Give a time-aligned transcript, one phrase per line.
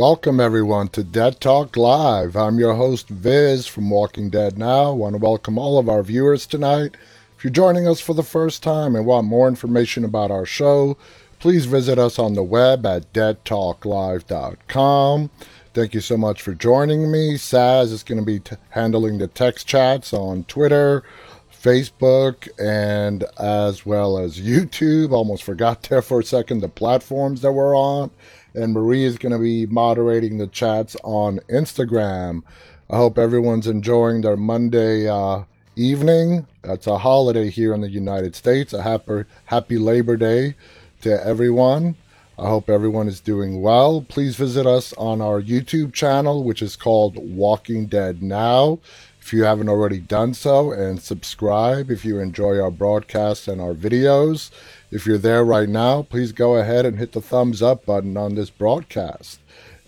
[0.00, 2.34] Welcome, everyone, to Dead Talk Live.
[2.34, 4.92] I'm your host, Viz from Walking Dead Now.
[4.92, 6.96] I want to welcome all of our viewers tonight.
[7.36, 10.96] If you're joining us for the first time and want more information about our show,
[11.38, 15.30] please visit us on the web at deadtalklive.com.
[15.74, 17.34] Thank you so much for joining me.
[17.34, 21.04] Saz is going to be t- handling the text chats on Twitter,
[21.52, 25.12] Facebook, and as well as YouTube.
[25.12, 28.10] Almost forgot there for a second the platforms that we're on
[28.54, 32.42] and Marie is going to be moderating the chats on Instagram.
[32.88, 35.44] I hope everyone's enjoying their Monday uh,
[35.76, 36.46] evening.
[36.64, 38.72] It's a holiday here in the United States.
[38.72, 40.54] A happy, happy Labor Day
[41.02, 41.96] to everyone.
[42.38, 44.00] I hope everyone is doing well.
[44.08, 48.78] Please visit us on our YouTube channel, which is called Walking Dead Now
[49.20, 53.74] if you haven't already done so, and subscribe if you enjoy our broadcasts and our
[53.74, 54.50] videos.
[54.90, 58.34] If you're there right now, please go ahead and hit the thumbs up button on
[58.34, 59.40] this broadcast.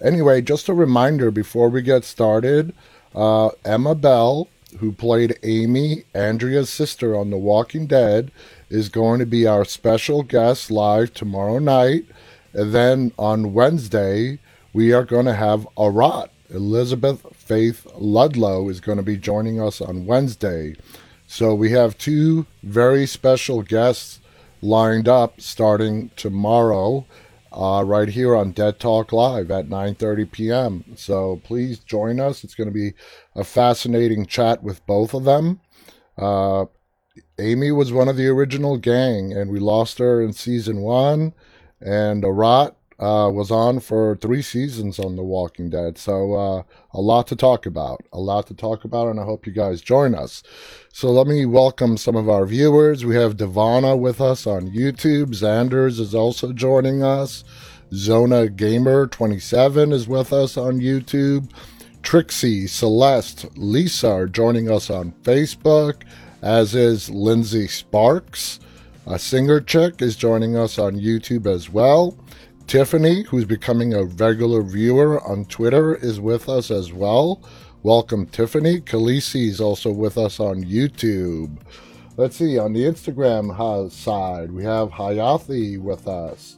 [0.02, 2.72] Anyway, just a reminder before we get started
[3.14, 8.30] uh, Emma Bell, who played Amy, Andrea's sister on The Walking Dead,
[8.70, 12.06] is going to be our special guest live tomorrow night.
[12.54, 14.38] And then on Wednesday,
[14.72, 19.60] we are going to have a Arat, Elizabeth Faith Ludlow is going to be joining
[19.60, 20.74] us on Wednesday.
[21.26, 24.20] So we have two very special guests
[24.62, 27.04] lined up starting tomorrow,
[27.52, 30.84] uh, right here on Dead Talk Live at 9:30 p.m.
[30.96, 32.44] So please join us.
[32.44, 32.94] It's going to be
[33.34, 35.60] a fascinating chat with both of them.
[36.16, 36.66] Uh,
[37.38, 41.34] Amy was one of the original gang, and we lost her in season one.
[41.80, 45.98] And Arat uh, was on for three seasons on The Walking Dead.
[45.98, 48.00] So, uh, a lot to talk about.
[48.12, 50.44] A lot to talk about, and I hope you guys join us.
[50.92, 53.04] So, let me welcome some of our viewers.
[53.04, 55.30] We have Devana with us on YouTube.
[55.30, 57.42] Xanders is also joining us.
[57.92, 61.50] Zona Gamer 27 is with us on YouTube.
[62.04, 66.02] Trixie, Celeste, Lisa are joining us on Facebook,
[66.40, 68.60] as is Lindsay Sparks.
[69.08, 72.16] A singer chick is joining us on YouTube as well.
[72.66, 77.42] Tiffany, who's becoming a regular viewer on Twitter, is with us as well.
[77.82, 78.80] Welcome, Tiffany.
[78.80, 81.58] Khaleesi is also with us on YouTube.
[82.16, 86.56] Let's see, on the Instagram side, we have Hayathi with us.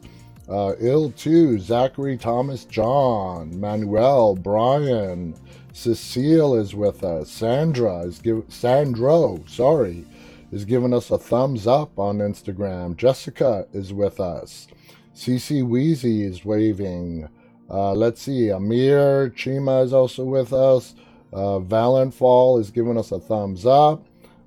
[0.49, 5.35] Uh, Ill 2, Zachary Thomas John, Manuel, Brian,
[5.73, 7.31] Cecile is with us.
[7.31, 10.05] Sandra is give Sandro, sorry,
[10.53, 12.97] is giving us a thumbs up on Instagram.
[12.97, 14.69] Jessica is with us.
[15.15, 17.29] CC Wheezy is waving.
[17.71, 20.97] Uh, let's see, Amir Chima is also with us.
[21.33, 24.05] Uh, Valenfall is giving us a thumbs up.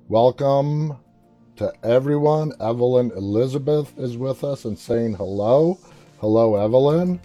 [0.08, 0.98] Welcome
[1.56, 2.52] to everyone.
[2.60, 5.78] Evelyn Elizabeth is with us and saying hello.
[6.20, 7.18] Hello, Evelyn.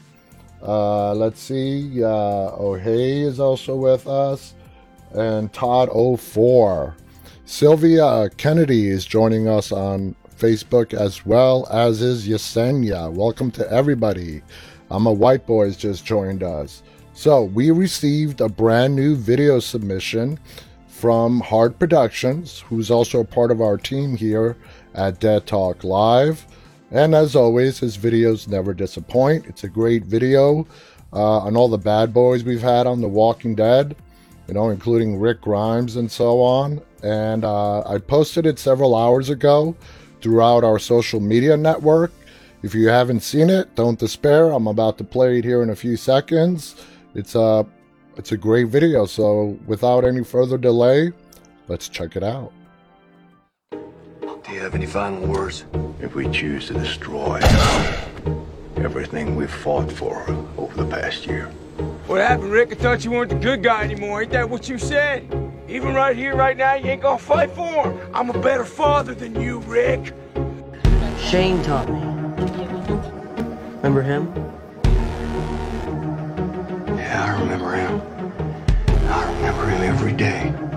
[0.62, 4.56] Uh, let's see, uh, O'Hay is also with us.
[5.12, 6.96] And Todd04.
[7.44, 13.10] Sylvia Kennedy is joining us on Facebook as well, as is Yesenia.
[13.10, 14.42] Welcome to everybody.
[14.92, 16.84] I'm a white boy's just joined us.
[17.14, 20.38] So we received a brand new video submission
[20.86, 24.58] from Hard Productions, who's also part of our team here
[24.96, 26.46] at Dead Talk Live.
[26.92, 29.46] And as always, his videos never disappoint.
[29.46, 30.68] It's a great video
[31.14, 33.96] uh, on all the bad boys we've had on The Walking Dead,
[34.50, 36.82] you know, including Rick Grimes and so on.
[37.02, 39.74] And uh, I posted it several hours ago
[40.24, 42.12] throughout our social media network.
[42.64, 44.52] If you haven't seen it, don't despair.
[44.52, 46.76] I'm about to play it here in a few seconds.
[47.14, 47.66] It's a
[48.16, 49.06] it's a great video.
[49.06, 51.12] So without any further delay,
[51.68, 52.54] let's check it out.
[53.72, 55.66] Do you have any final words?
[56.00, 57.40] If we choose to destroy
[58.78, 60.24] everything we've fought for
[60.58, 61.48] over the past year.
[62.08, 62.72] What happened, Rick?
[62.72, 64.22] I thought you weren't the good guy anymore.
[64.22, 65.53] Ain't that what you said?
[65.74, 68.00] Even right here, right now, you ain't gonna fight for him.
[68.14, 70.14] I'm a better father than you, Rick.
[71.18, 72.00] Shane taught me.
[73.78, 74.32] Remember him?
[76.96, 78.00] Yeah, I remember him.
[79.08, 80.73] I remember him every day.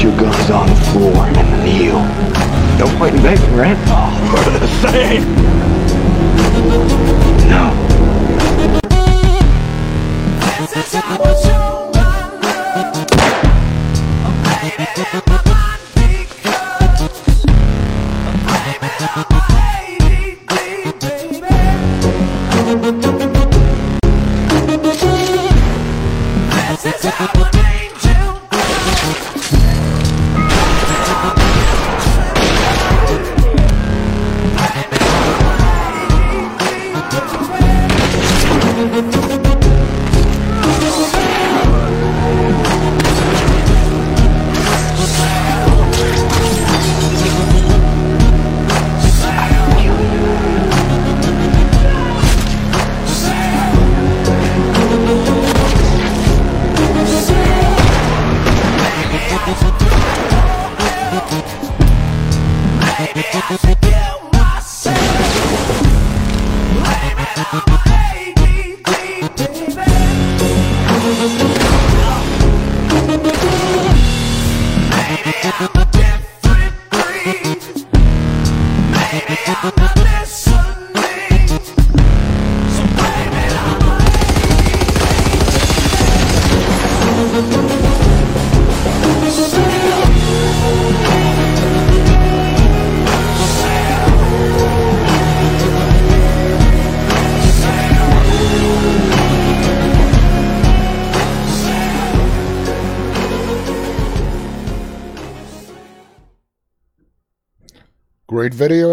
[0.00, 2.00] Your guns on the floor and kneel.
[2.78, 3.76] No point in begging, right?
[3.88, 5.24] Oh, for the same.
[7.50, 7.70] No.
[10.74, 11.18] Is our
[15.36, 15.59] angel.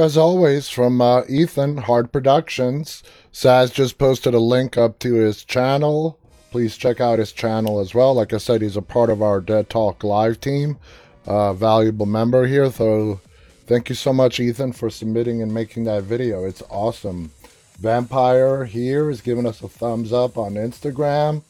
[0.07, 3.03] As always from uh, Ethan, Hard Productions.
[3.33, 6.17] Saz just posted a link up to his channel.
[6.49, 8.13] Please check out his channel as well.
[8.13, 10.77] Like I said, he's a part of our Dead Talk Live team.
[11.25, 12.71] Uh, valuable member here.
[12.71, 13.19] So
[13.65, 16.45] thank you so much, Ethan, for submitting and making that video.
[16.45, 17.31] It's awesome.
[17.77, 21.43] Vampire here is giving us a thumbs up on Instagram.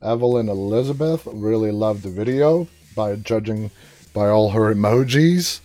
[0.00, 3.72] Evelyn Elizabeth really loved the video by judging
[4.12, 5.58] by all her emojis.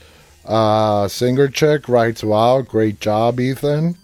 [0.49, 3.95] Uh, Singer Chick writes, Wow, great job, Ethan.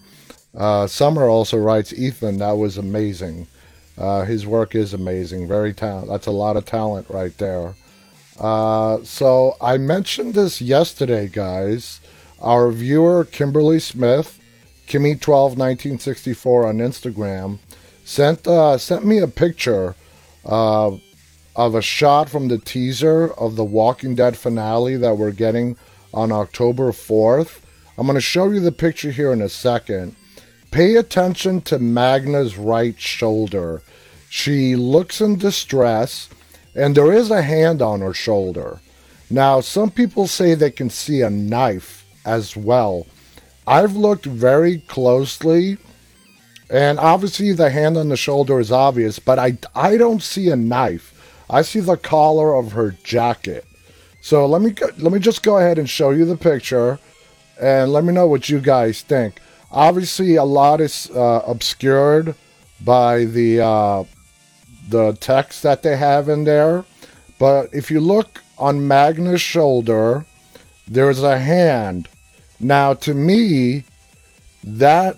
[0.56, 3.48] Uh, Summer also writes, Ethan, that was amazing.
[3.98, 5.48] Uh, his work is amazing.
[5.48, 6.08] Very talent.
[6.08, 7.74] That's a lot of talent right there.
[8.40, 12.00] Uh, so I mentioned this yesterday, guys.
[12.42, 14.40] Our viewer, Kimberly Smith,
[14.88, 17.58] Kimmy121964 on Instagram,
[18.04, 19.96] sent uh, sent me a picture
[20.46, 20.92] uh,
[21.56, 25.78] of a shot from the teaser of the Walking Dead finale that we're getting
[26.16, 27.60] on October 4th.
[27.98, 30.16] I'm going to show you the picture here in a second.
[30.72, 33.82] Pay attention to Magna's right shoulder.
[34.30, 36.30] She looks in distress,
[36.74, 38.80] and there is a hand on her shoulder.
[39.30, 43.06] Now, some people say they can see a knife as well.
[43.68, 45.78] I've looked very closely,
[46.70, 50.56] and obviously the hand on the shoulder is obvious, but I, I don't see a
[50.56, 51.12] knife.
[51.50, 53.66] I see the collar of her jacket.
[54.26, 56.98] So let me let me just go ahead and show you the picture,
[57.62, 59.40] and let me know what you guys think.
[59.72, 62.34] Obviously, a lot is uh, obscured
[62.84, 64.04] by the uh,
[64.90, 66.86] the text that they have in there,
[67.38, 70.26] but if you look on Magna's shoulder,
[70.88, 72.08] there's a hand.
[72.60, 73.84] Now, to me,
[74.64, 75.18] that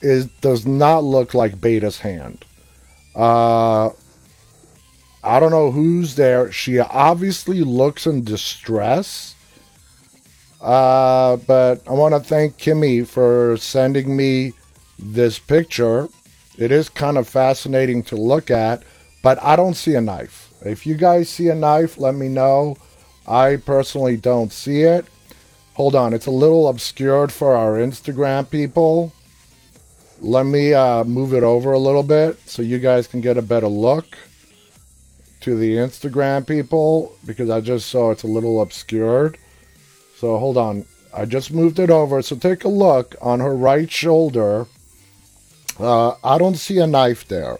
[0.00, 2.44] is does not look like Beta's hand.
[3.16, 3.90] Uh,
[5.28, 6.50] I don't know who's there.
[6.50, 9.34] She obviously looks in distress.
[10.58, 14.54] Uh, but I want to thank Kimmy for sending me
[14.98, 16.08] this picture.
[16.56, 18.82] It is kind of fascinating to look at,
[19.22, 20.50] but I don't see a knife.
[20.64, 22.78] If you guys see a knife, let me know.
[23.26, 25.04] I personally don't see it.
[25.74, 29.12] Hold on, it's a little obscured for our Instagram people.
[30.22, 33.42] Let me uh, move it over a little bit so you guys can get a
[33.42, 34.16] better look
[35.40, 39.38] to the Instagram people because I just saw it's a little obscured.
[40.16, 40.84] So hold on.
[41.14, 42.20] I just moved it over.
[42.22, 44.66] So take a look on her right shoulder.
[45.78, 47.58] Uh, I don't see a knife there.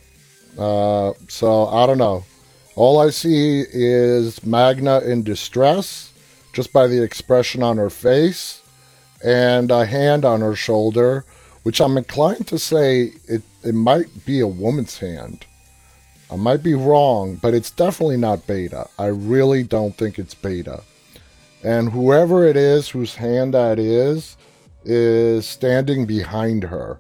[0.58, 2.24] Uh, so I don't know.
[2.74, 6.12] All I see is Magna in distress
[6.52, 8.62] just by the expression on her face
[9.24, 11.24] and a hand on her shoulder,
[11.62, 15.44] which I'm inclined to say it, it might be a woman's hand.
[16.30, 18.88] I might be wrong, but it's definitely not beta.
[18.98, 20.82] I really don't think it's beta.
[21.64, 24.36] And whoever it is whose hand that is,
[24.84, 26.98] is standing behind her.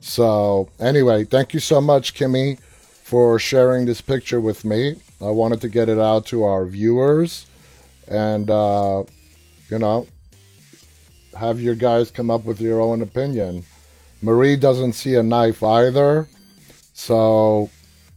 [0.00, 4.96] So, anyway, thank you so much, Kimmy, for sharing this picture with me.
[5.20, 7.46] I wanted to get it out to our viewers
[8.08, 9.04] and, uh,
[9.68, 10.06] you know,
[11.36, 13.64] have your guys come up with your own opinion.
[14.22, 16.28] Marie doesn't see a knife either.
[16.92, 17.70] So,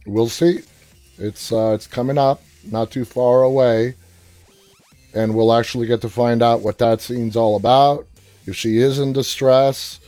[0.06, 0.60] we'll see.
[1.18, 3.94] It's uh, it's coming up, not too far away,
[5.14, 8.06] and we'll actually get to find out what that scene's all about.
[8.46, 10.00] If she is in distress,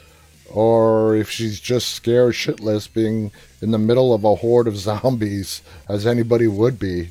[0.51, 3.31] or if she's just scared shitless, being
[3.63, 7.11] in the middle of a horde of zombies, as anybody would be.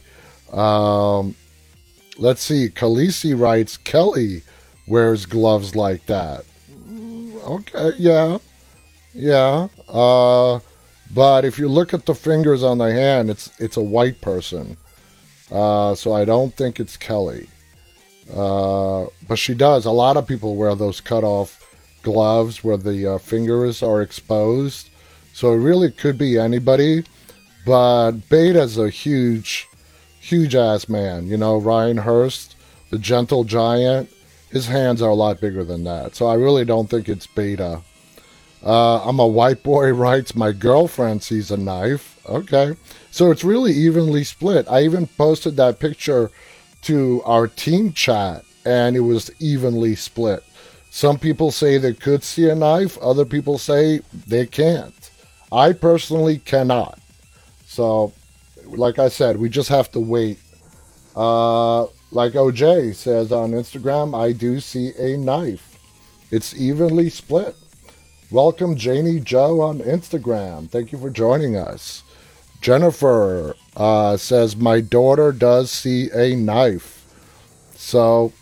[0.51, 1.35] Um,
[2.17, 2.69] let's see.
[2.69, 4.43] Khaleesi writes Kelly
[4.87, 6.45] wears gloves like that.
[7.45, 8.37] Okay, yeah,
[9.13, 9.67] yeah.
[9.87, 10.59] Uh,
[11.15, 14.75] but if you look at the fingers on the hand, it's it's a white person.
[15.49, 17.47] Uh, so I don't think it's Kelly.
[18.33, 19.85] Uh, but she does.
[19.85, 21.61] A lot of people wear those cut off
[22.01, 24.89] gloves where the uh, fingers are exposed.
[25.33, 27.05] So it really could be anybody.
[27.65, 29.67] But Beta's a huge,
[30.19, 31.27] huge ass man.
[31.27, 32.55] You know, Ryan Hurst,
[32.89, 34.09] the gentle giant.
[34.49, 36.15] his hands are a lot bigger than that.
[36.15, 37.81] So I really don't think it's beta.
[38.65, 42.19] Uh, I'm a white boy writes, my girlfriend sees a knife.
[42.27, 42.75] Okay.
[43.11, 44.67] So it's really evenly split.
[44.69, 46.31] I even posted that picture
[46.83, 50.43] to our team chat and it was evenly split.
[50.89, 55.11] Some people say they could see a knife, other people say they can't.
[55.51, 56.99] I personally cannot.
[57.67, 58.13] So,
[58.65, 60.39] like I said, we just have to wait.
[61.15, 65.77] Uh, like OJ says on Instagram, I do see a knife.
[66.31, 67.55] It's evenly split.
[68.31, 70.67] Welcome, Janie Joe on Instagram.
[70.67, 72.01] Thank you for joining us.
[72.59, 77.05] Jennifer uh, says, My daughter does see a knife.
[77.75, 78.33] So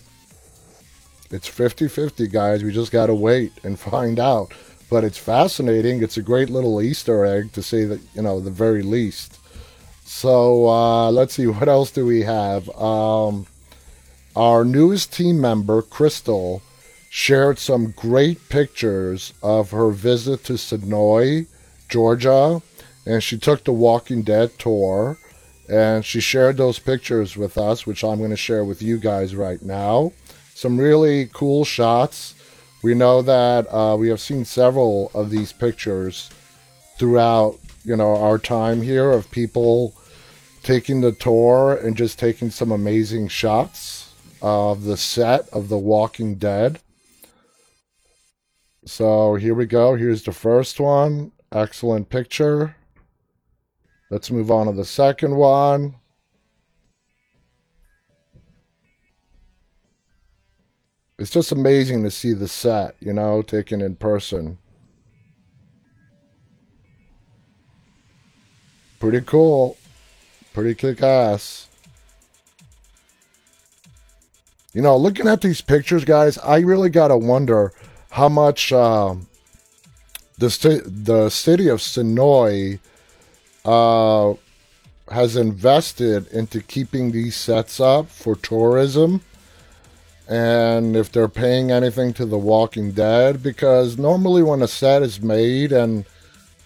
[1.30, 2.64] it's 50 50, guys.
[2.64, 4.54] We just got to wait and find out.
[4.90, 6.02] But it's fascinating.
[6.02, 9.38] It's a great little Easter egg to say that, you know, the very least.
[10.06, 12.70] So uh, let's see, what else do we have?
[12.78, 13.48] Um,
[14.34, 16.62] our newest team member, Crystal,
[17.16, 21.46] shared some great pictures of her visit to Senoia,
[21.88, 22.60] Georgia,
[23.06, 25.20] and she took the Walking Dead tour.
[25.70, 29.36] And she shared those pictures with us, which I'm going to share with you guys
[29.36, 30.12] right now.
[30.56, 32.34] Some really cool shots.
[32.82, 36.32] We know that uh, we have seen several of these pictures
[36.98, 39.94] throughout, you know, our time here of people
[40.64, 46.36] taking the tour and just taking some amazing shots of the set of The Walking
[46.36, 46.80] Dead.
[48.86, 49.96] So here we go.
[49.96, 51.32] Here's the first one.
[51.52, 52.76] Excellent picture.
[54.10, 55.96] Let's move on to the second one.
[61.18, 64.58] It's just amazing to see the set, you know, taken in person.
[69.00, 69.78] Pretty cool.
[70.54, 71.70] Pretty kick ass.
[74.74, 77.74] You know, looking at these pictures, guys, I really got to wonder
[78.14, 79.16] how much uh,
[80.38, 82.78] the st- the city of Senoia
[83.66, 84.36] uh,
[85.12, 89.22] has invested into keeping these sets up for tourism,
[90.30, 95.20] and if they're paying anything to The Walking Dead, because normally when a set is
[95.20, 96.06] made and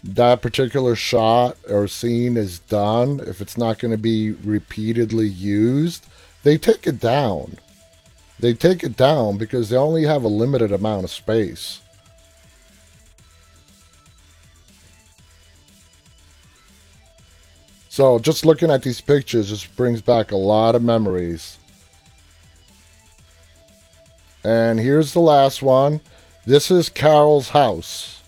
[0.03, 6.05] that particular shot or scene is done, if it's not going to be repeatedly used,
[6.43, 7.57] they take it down
[8.39, 11.81] they take it down because they only have a limited amount of space.
[17.89, 21.57] So just looking at these pictures just brings back a lot of memories.
[24.43, 26.01] And here's the last one.
[26.45, 28.21] This is Carol's house.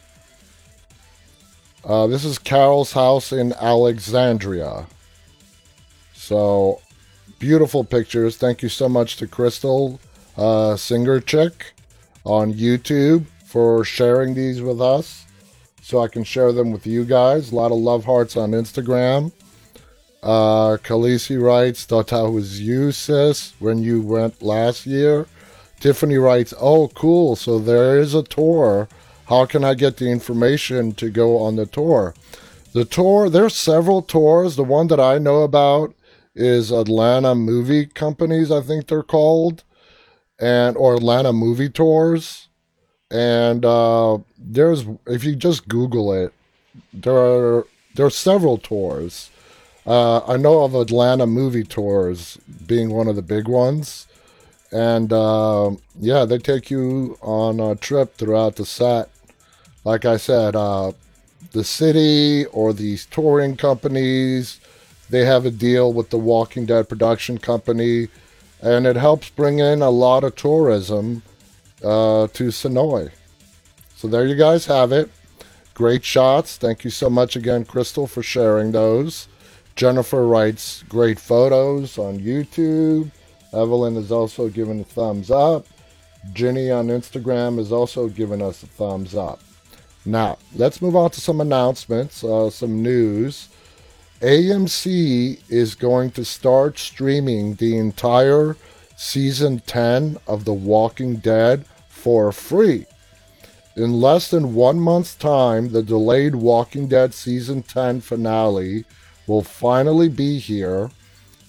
[1.85, 4.87] Uh, this is Carol's house in Alexandria.
[6.13, 6.81] So
[7.39, 8.38] beautiful pictures.
[8.38, 10.00] Thank you so much to Crystal
[10.38, 11.74] uh, Singer Chick
[12.25, 15.25] on YouTube for sharing these with us
[15.81, 17.51] so I can share them with you guys.
[17.51, 19.31] A lot of love hearts on Instagram.
[20.22, 25.25] Uh, Khaleesi writes, thought I was you, sis, when you went last year.
[25.79, 27.38] Tiffany writes, oh, cool.
[27.38, 28.89] So there is a tour.
[29.27, 32.13] How can I get the information to go on the tour?
[32.74, 34.58] The tour, there's several tours.
[34.58, 35.96] The one that I know about
[36.39, 39.63] is Atlanta Movie Companies, I think they're called,
[40.39, 42.48] and or Atlanta Movie Tours.
[43.12, 46.34] And uh, there's if you just Google it,
[46.93, 49.29] there are there are several tours.
[49.86, 54.08] Uh, I know of Atlanta Movie Tours being one of the big ones,
[54.72, 59.10] and uh, yeah, they take you on a trip throughout the set.
[59.84, 60.93] Like I said, uh,
[61.51, 64.60] the city or these touring companies
[65.09, 68.07] they have a deal with the Walking Dead production company,
[68.61, 71.23] and it helps bring in a lot of tourism
[71.83, 73.11] uh, to Senoia.
[73.95, 75.09] So there you guys have it.
[75.73, 76.57] Great shots.
[76.57, 79.27] Thank you so much again, Crystal, for sharing those.
[79.75, 83.11] Jennifer writes great photos on YouTube.
[83.53, 85.65] Evelyn is also giving a thumbs up.
[86.33, 89.39] Ginny on Instagram is also giving us a thumbs up.
[90.05, 93.49] Now, let's move on to some announcements, uh, some news.
[94.21, 98.57] AMC is going to start streaming the entire
[98.97, 102.85] season 10 of The Walking Dead for free.
[103.77, 108.83] In less than one month's time, the delayed Walking Dead season 10 finale
[109.25, 110.91] will finally be here.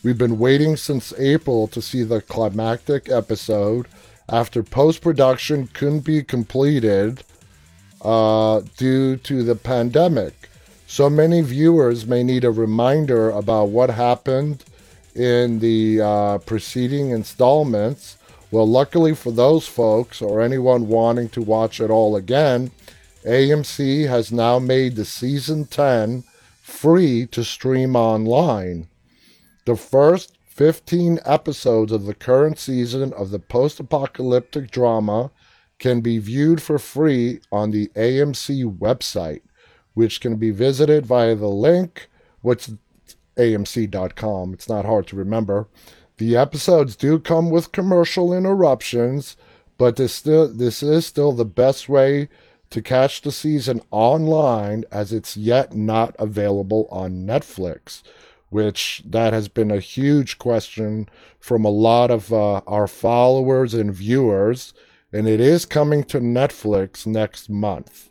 [0.04, 3.88] We've been waiting since April to see the climactic episode
[4.28, 7.24] after post production couldn't be completed
[8.00, 10.39] uh, due to the pandemic.
[10.90, 14.64] So many viewers may need a reminder about what happened
[15.14, 18.16] in the uh, preceding installments,
[18.50, 22.73] Well, luckily for those folks or anyone wanting to watch it all again,
[23.25, 26.25] AMC has now made the season 10
[26.61, 28.88] free to stream online.
[29.66, 35.30] The first 15 episodes of the current season of the post apocalyptic drama
[35.78, 39.42] can be viewed for free on the AMC website,
[39.94, 42.09] which can be visited via the link,
[42.42, 42.70] which
[43.37, 44.52] amc.com.
[44.52, 45.68] It's not hard to remember.
[46.18, 49.37] The episodes do come with commercial interruptions,
[49.78, 52.28] but this still this is still the best way
[52.68, 58.02] to catch the season online as it's yet not available on Netflix,
[58.50, 63.92] which that has been a huge question from a lot of uh, our followers and
[63.92, 64.73] viewers,
[65.12, 68.11] and it is coming to Netflix next month.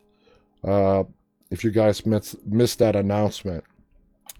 [0.63, 1.03] Uh,
[1.51, 3.63] if you guys miss, missed that announcement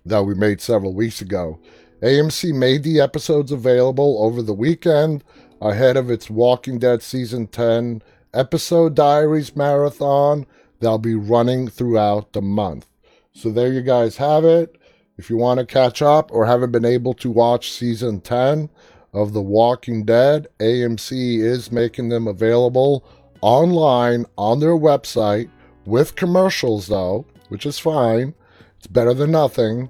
[0.05, 1.59] that we made several weeks ago.
[2.01, 5.23] AMC made the episodes available over the weekend
[5.61, 8.01] ahead of its Walking Dead Season 10
[8.33, 10.45] episode diaries marathon
[10.79, 12.85] that'll be running throughout the month.
[13.33, 14.77] So there you guys have it.
[15.17, 18.69] If you want to catch up or haven't been able to watch Season 10
[19.13, 23.03] of The Walking Dead, AMC is making them available
[23.41, 25.49] online on their website
[25.89, 28.33] with commercials, though, which is fine.
[28.77, 29.89] It's better than nothing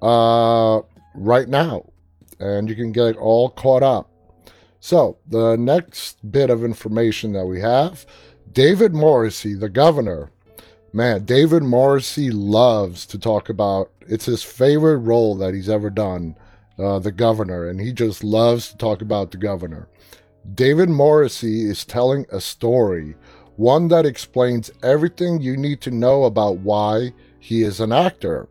[0.00, 0.80] uh,
[1.14, 1.90] right now,
[2.38, 4.10] and you can get it all caught up.
[4.80, 8.06] So, the next bit of information that we have
[8.52, 10.30] David Morrissey, the governor.
[10.92, 16.34] Man, David Morrissey loves to talk about it's his favorite role that he's ever done,
[16.78, 19.88] uh, the governor, and he just loves to talk about the governor.
[20.54, 23.14] David Morrissey is telling a story,
[23.60, 28.48] one that explains everything you need to know about why he is an actor.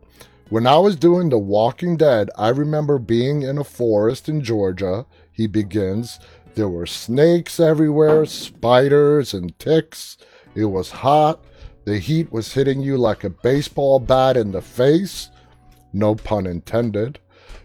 [0.50, 5.04] When I was doing The Walking Dead, I remember being in a forest in Georgia.
[5.32, 6.20] He begins.
[6.54, 10.16] There were snakes everywhere, spiders and ticks.
[10.54, 11.44] It was hot.
[11.86, 15.28] The heat was hitting you like a baseball bat in the face.
[15.92, 17.18] No pun intended.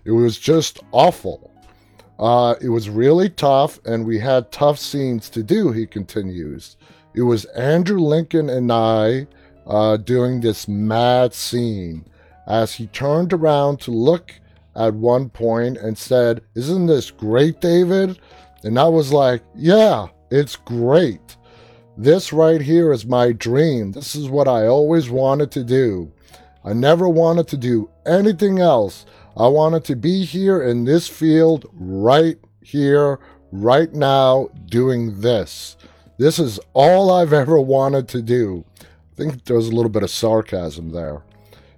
[0.03, 1.51] It was just awful.
[2.17, 6.75] Uh, it was really tough, and we had tough scenes to do, he continues.
[7.15, 9.27] It was Andrew Lincoln and I
[9.65, 12.03] uh, doing this mad scene
[12.45, 14.33] as he turned around to look
[14.75, 18.19] at one point and said, Isn't this great, David?
[18.63, 21.37] And I was like, Yeah, it's great.
[21.97, 23.93] This right here is my dream.
[23.93, 26.11] This is what I always wanted to do.
[26.65, 29.05] I never wanted to do anything else.
[29.37, 33.19] I wanted to be here in this field right here,
[33.53, 35.77] right now, doing this.
[36.17, 38.63] This is all I've ever wanted to do.
[38.79, 41.23] I think there was a little bit of sarcasm there.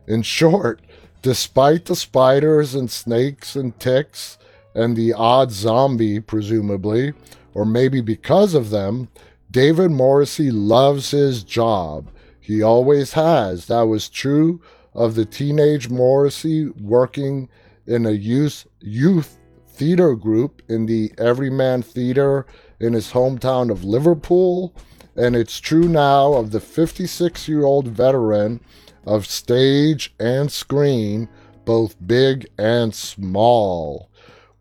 [0.06, 0.82] In short,
[1.24, 4.38] despite the spiders and snakes and ticks
[4.76, 7.14] and the odd zombie, presumably,
[7.56, 9.10] or maybe because of them,
[9.50, 12.10] David Morrissey loves his job.
[12.40, 13.66] He always has.
[13.66, 14.62] That was true
[14.94, 17.50] of the teenage Morrissey working
[17.88, 22.46] in a youth, youth theater group in the Everyman Theater
[22.80, 24.74] in his hometown of Liverpool.
[25.16, 28.60] And it's true now of the 56 year old veteran
[29.06, 31.30] of stage and screen,
[31.66, 34.10] both big and small.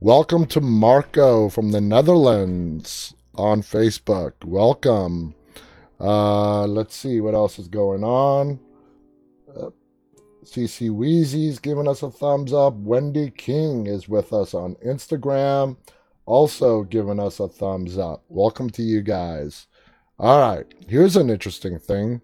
[0.00, 4.32] Welcome to Marco from the Netherlands on Facebook.
[4.44, 5.34] Welcome.
[5.98, 8.60] Uh, let's see what else is going on.
[9.48, 9.70] Uh,
[10.44, 12.74] CC Wheezy's giving us a thumbs up.
[12.74, 15.76] Wendy King is with us on Instagram,
[16.26, 18.24] also giving us a thumbs up.
[18.28, 19.68] Welcome to you guys.
[20.18, 22.20] All right, here's an interesting thing.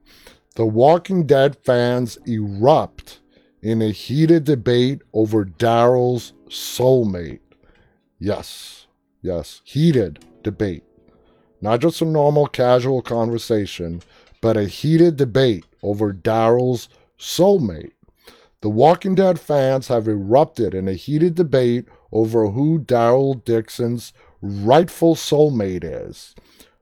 [0.56, 3.20] The Walking Dead fans erupt
[3.62, 7.40] in a heated debate over Daryl's soulmate.
[8.18, 8.86] Yes,
[9.22, 10.84] yes, heated debate.
[11.60, 14.02] Not just a normal casual conversation,
[14.40, 16.88] but a heated debate over Daryl's
[17.18, 17.92] soulmate.
[18.62, 25.14] The Walking Dead fans have erupted in a heated debate over who Daryl Dixon's rightful
[25.14, 26.34] soulmate is.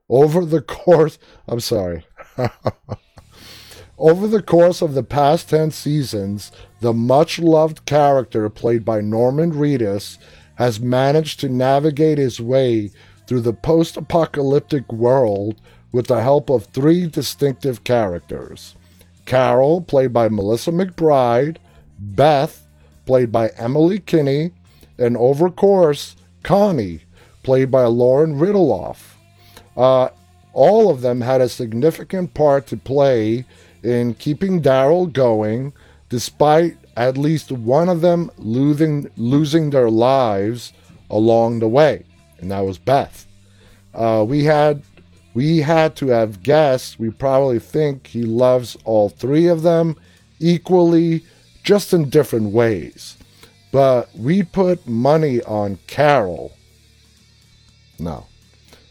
[0.09, 1.17] Over the course,
[1.47, 2.05] I'm sorry.
[3.97, 9.51] Over the course of the past 10 seasons, the much loved character played by Norman
[9.51, 10.17] Reedus
[10.55, 12.89] has managed to navigate his way
[13.27, 18.75] through the post apocalyptic world with the help of three distinctive characters
[19.25, 21.57] Carol, played by Melissa McBride,
[21.99, 22.67] Beth,
[23.05, 24.51] played by Emily Kinney,
[25.01, 27.01] and over course, Connie,
[27.43, 29.15] played by Lauren Ridloff.
[29.75, 30.09] Uh,
[30.53, 33.45] all of them had a significant part to play
[33.83, 35.73] in keeping Daryl going,
[36.09, 40.73] despite at least one of them losing, losing their lives
[41.09, 42.03] along the way,
[42.39, 43.25] and that was Beth.
[43.93, 44.83] Uh, we had
[45.33, 46.99] we had to have guessed.
[46.99, 49.95] We probably think he loves all three of them
[50.39, 51.23] equally,
[51.63, 53.17] just in different ways.
[53.71, 56.51] But we put money on Carol.
[57.97, 58.27] No.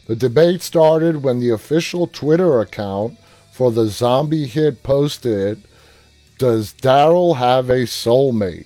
[0.07, 3.17] The debate started when the official Twitter account
[3.51, 5.61] for the zombie hit posted,
[6.39, 8.65] Does Daryl have a soulmate?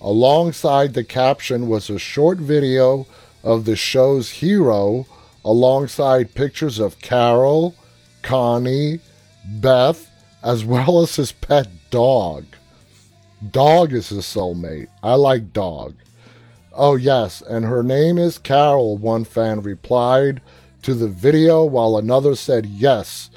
[0.00, 3.06] Alongside the caption was a short video
[3.44, 5.06] of the show's hero,
[5.44, 7.74] alongside pictures of Carol,
[8.22, 9.00] Connie,
[9.44, 10.10] Beth,
[10.42, 12.44] as well as his pet dog.
[13.48, 14.88] Dog is his soulmate.
[15.02, 15.94] I like dog.
[16.74, 20.42] Oh, yes, and her name is Carol, one fan replied
[20.82, 23.30] to the video, while another said yes,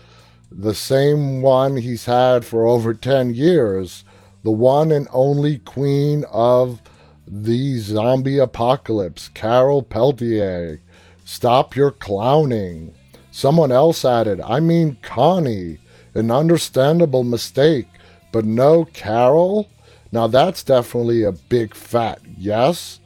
[0.51, 4.03] the same one he's had for over 10 years,
[4.43, 6.81] the one and only queen of
[7.25, 10.79] the zombie apocalypse, Carol Peletier.
[11.23, 12.93] Stop your clowning.
[13.31, 15.79] Someone else added, I mean Connie.
[16.13, 17.87] An understandable mistake,
[18.31, 19.69] but no Carol?
[20.13, 22.99] Now that's definitely a big fat yes.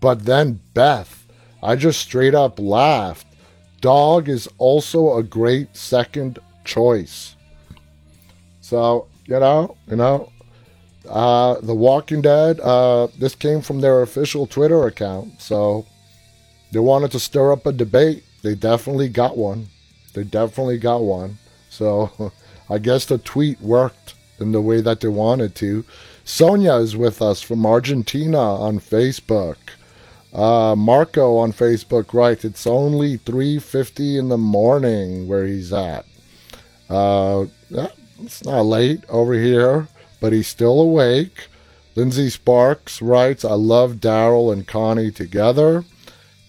[0.00, 1.24] But then Beth,
[1.62, 3.28] I just straight up laughed.
[3.80, 7.36] Dog is also a great second choice.
[8.60, 10.32] So, you know, you know,
[11.08, 15.40] uh, The Walking Dead, uh, this came from their official Twitter account.
[15.40, 15.86] So
[16.72, 18.24] they wanted to stir up a debate.
[18.42, 19.68] They definitely got one.
[20.12, 21.38] They definitely got one.
[21.70, 22.32] So
[22.68, 25.84] I guess the tweet worked in the way that they wanted to.
[26.28, 29.56] Sonia is with us from Argentina on Facebook.
[30.30, 36.04] Uh, Marco on Facebook writes, it's only 3.50 in the morning where he's at.
[36.90, 37.46] Uh,
[38.22, 39.88] it's not late over here,
[40.20, 41.48] but he's still awake.
[41.96, 45.82] Lindsay Sparks writes, I love Daryl and Connie together.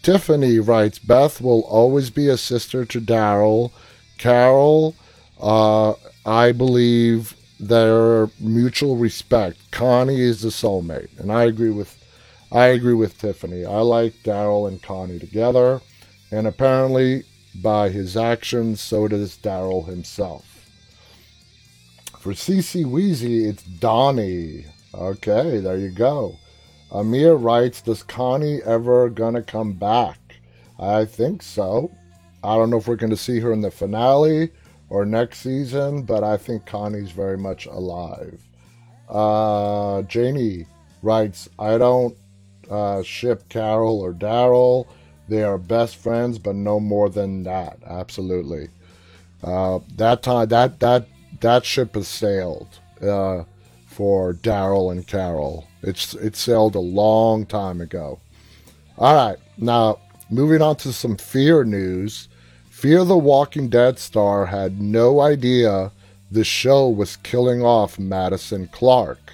[0.03, 3.71] Tiffany writes, Beth will always be a sister to Daryl.
[4.17, 4.93] Carol,
[5.39, 5.93] uh,
[6.25, 9.59] I believe their mutual respect.
[9.71, 11.95] Connie is the soulmate, and I agree with
[12.51, 13.63] I agree with Tiffany.
[13.63, 15.81] I like Daryl and Connie together,
[16.31, 20.45] and apparently, by his actions, so does Daryl himself.
[22.17, 24.65] For CC Weezy, it's Donnie.
[24.95, 26.37] Okay, there you go.
[26.91, 30.17] Amir writes, Does Connie ever gonna come back?
[30.79, 31.91] I think so.
[32.43, 34.49] I don't know if we're to see her in the finale
[34.89, 38.41] or next season, but I think Connie's very much alive.
[39.07, 40.65] Uh, Janie
[41.01, 42.15] writes, I don't
[42.69, 44.87] uh, ship Carol or Daryl.
[45.27, 47.77] They are best friends, but no more than that.
[47.85, 48.69] Absolutely.
[49.43, 51.07] Uh, that time, that that
[51.41, 52.67] that ship has sailed
[53.01, 53.43] uh,
[53.85, 55.67] for Daryl and Carol.
[55.81, 58.19] It's it sailed a long time ago.
[58.97, 59.99] All right, now
[60.29, 62.28] moving on to some fear news.
[62.79, 65.91] Fear the Walking Dead star had no idea
[66.31, 69.33] the show was killing off Madison Clark.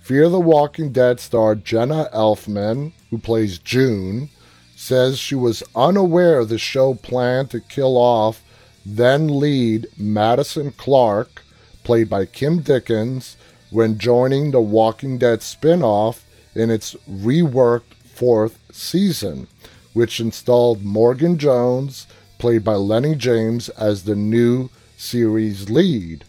[0.00, 4.30] Fear the Walking Dead star Jenna Elfman, who plays June,
[4.74, 8.42] says she was unaware the show planned to kill off
[8.86, 11.42] then lead Madison Clark,
[11.84, 13.36] played by Kim Dickens,
[13.68, 16.24] when joining the Walking Dead spin off
[16.54, 19.46] in its reworked fourth season,
[19.92, 22.06] which installed Morgan Jones
[22.38, 26.24] played by Lennie James, as the new series lead.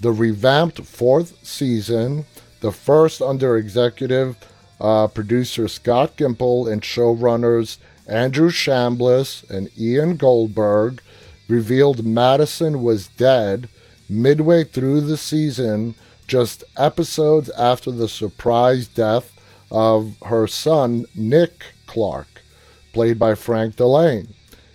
[0.00, 2.26] The revamped fourth season,
[2.60, 4.36] the first under executive
[4.80, 11.00] uh, producer Scott Gimple and showrunners Andrew Chambliss and Ian Goldberg,
[11.48, 13.68] revealed Madison was dead
[14.08, 15.94] midway through the season,
[16.26, 19.32] just episodes after the surprise death
[19.70, 22.42] of her son, Nick Clark,
[22.92, 24.28] played by Frank Dillane.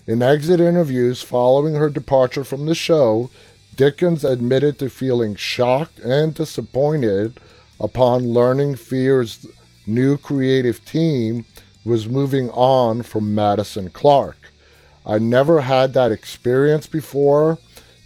[0.07, 3.29] In exit interviews following her departure from the show,
[3.75, 7.41] Dickens admitted to feeling shocked and disappointed
[7.77, 9.45] upon learning Fear's
[9.85, 11.43] new creative team
[11.83, 14.53] was moving on from Madison Clark.
[15.05, 17.57] I never had that experience before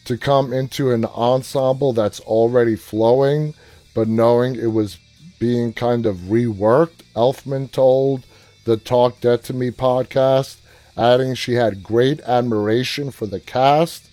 [0.05, 3.53] to come into an ensemble that's already flowing,
[3.93, 4.97] but knowing it was
[5.37, 8.25] being kind of reworked, Elfman told
[8.65, 10.60] the Talk Dead to Me podcast
[10.97, 14.09] adding she had great admiration for the cast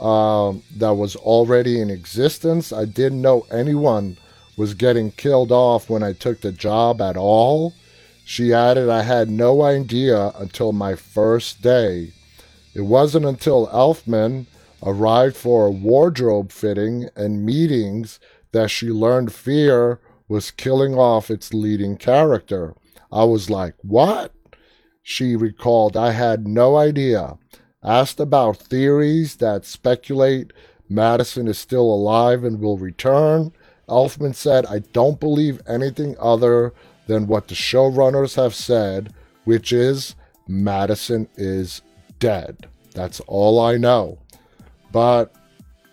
[0.00, 2.72] um, that was already in existence.
[2.72, 4.16] I didn't know anyone
[4.56, 7.74] was getting killed off when I took the job at all.
[8.24, 12.12] She added, I had no idea until my first day.
[12.74, 14.46] It wasn't until Elfman
[14.82, 18.20] arrived for a wardrobe fitting and meetings
[18.52, 22.74] that she learned fear was killing off its leading character.
[23.10, 24.32] I was like, what?
[25.10, 27.38] She recalled, I had no idea.
[27.82, 30.52] Asked about theories that speculate
[30.86, 33.52] Madison is still alive and will return,
[33.88, 36.74] Elfman said, I don't believe anything other
[37.06, 40.14] than what the showrunners have said, which is
[40.46, 41.80] Madison is
[42.18, 42.68] dead.
[42.92, 44.18] That's all I know.
[44.92, 45.34] But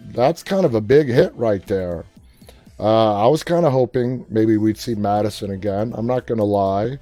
[0.07, 2.03] that's kind of a big hit right there.
[2.77, 5.93] Uh, I was kind of hoping maybe we'd see Madison again.
[5.95, 6.99] I'm not going to lie.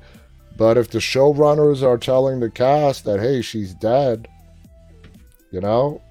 [0.55, 4.27] But if the showrunners are telling the cast that, hey, she's dead,
[5.51, 6.01] you know,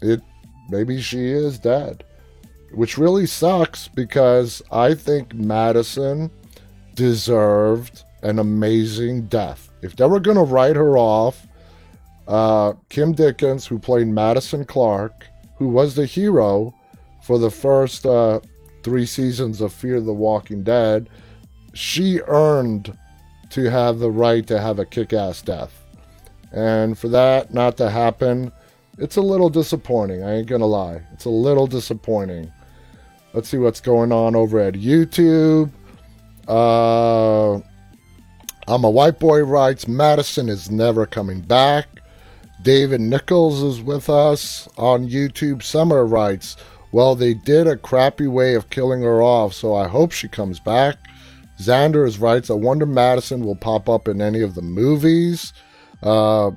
[0.00, 0.20] it
[0.68, 2.04] maybe she is dead.
[2.72, 6.30] Which really sucks because I think Madison
[6.94, 9.70] deserved an amazing death.
[9.82, 11.46] If they were going to write her off,
[12.28, 16.74] uh, Kim Dickens, who played Madison Clark, who was the hero
[17.22, 18.40] for the first uh,
[18.82, 21.08] three seasons of Fear the Walking Dead,
[21.74, 22.96] she earned
[23.52, 25.84] to have the right to have a kick ass death.
[26.52, 28.52] And for that not to happen,
[28.98, 30.22] it's a little disappointing.
[30.22, 31.02] I ain't gonna lie.
[31.12, 32.52] It's a little disappointing.
[33.32, 35.70] Let's see what's going on over at YouTube.
[36.46, 37.54] Uh,
[38.68, 41.88] I'm a white boy writes Madison is never coming back.
[42.62, 45.62] David Nichols is with us on YouTube.
[45.62, 46.56] Summer writes,
[46.92, 50.60] Well, they did a crappy way of killing her off, so I hope she comes
[50.60, 50.96] back.
[51.58, 55.52] Xanders writes, I wonder Madison will pop up in any of the movies.
[56.02, 56.50] Uh,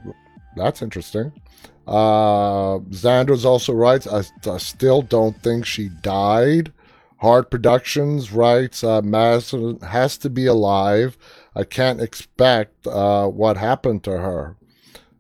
[0.56, 1.32] that's interesting.
[1.88, 6.74] Uh, Xanders also writes, I, I, still don't think she died.
[7.18, 11.18] Hard Productions writes, uh, Madison has to be alive.
[11.56, 14.58] I can't expect uh, what happened to her.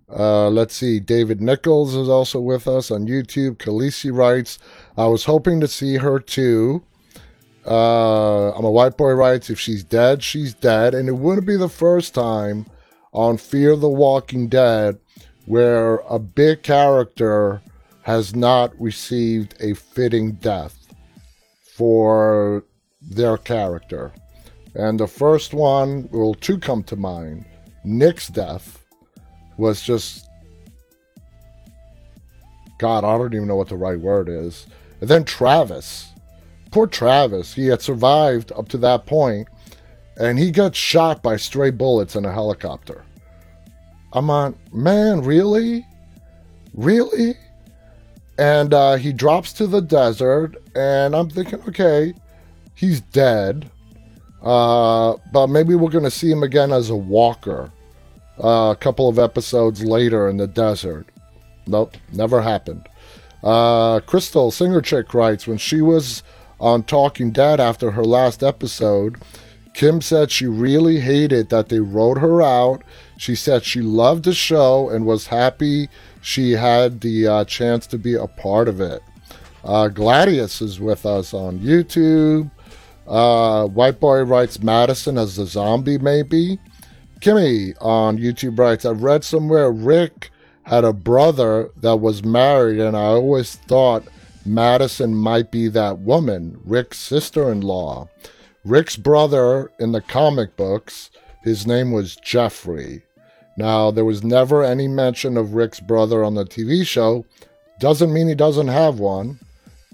[0.09, 0.99] Uh, let's see.
[0.99, 3.57] David Nichols is also with us on YouTube.
[3.57, 4.57] Khaleesi writes,
[4.97, 6.83] I was hoping to see her too.
[7.65, 10.93] Uh, I'm a white boy writes, if she's dead, she's dead.
[10.93, 12.65] And it wouldn't be the first time
[13.11, 14.99] on Fear the Walking Dead
[15.45, 17.61] where a big character
[18.01, 20.87] has not received a fitting death
[21.75, 22.63] for
[23.01, 24.11] their character.
[24.75, 27.45] And the first one, well, two come to mind.
[27.83, 28.83] Nick's death
[29.57, 30.27] was just,
[32.77, 34.67] God, I don't even know what the right word is.
[34.99, 36.11] And then Travis,
[36.75, 39.47] poor Travis, he had survived up to that point,
[40.17, 43.05] and he got shot by stray bullets in a helicopter.
[44.11, 45.87] I'm on, man, really?
[46.73, 47.35] Really?
[48.37, 52.13] And uh, he drops to the desert, and I'm thinking, okay,
[52.73, 53.71] he's dead.
[54.43, 57.71] Uh, but maybe we're going to see him again as a walker
[58.43, 61.07] uh, a couple of episodes later in the desert.
[61.67, 62.85] Nope, never happened.
[63.41, 66.21] Uh, Crystal Singer Chick writes when she was
[66.59, 69.17] on Talking Dead after her last episode,
[69.73, 72.81] Kim said she really hated that they wrote her out.
[73.17, 75.89] She said she loved the show and was happy
[76.21, 79.01] she had the uh, chance to be a part of it.
[79.63, 82.49] Uh, Gladius is with us on YouTube.
[83.07, 86.57] Uh, White Boy writes Madison as the zombie, maybe.
[87.19, 90.31] Kimmy on YouTube writes, I read somewhere Rick
[90.63, 94.03] had a brother that was married, and I always thought
[94.45, 98.09] Madison might be that woman, Rick's sister in law.
[98.63, 101.09] Rick's brother in the comic books,
[101.43, 103.03] his name was Jeffrey.
[103.57, 107.25] Now, there was never any mention of Rick's brother on the TV show.
[107.79, 109.39] Doesn't mean he doesn't have one,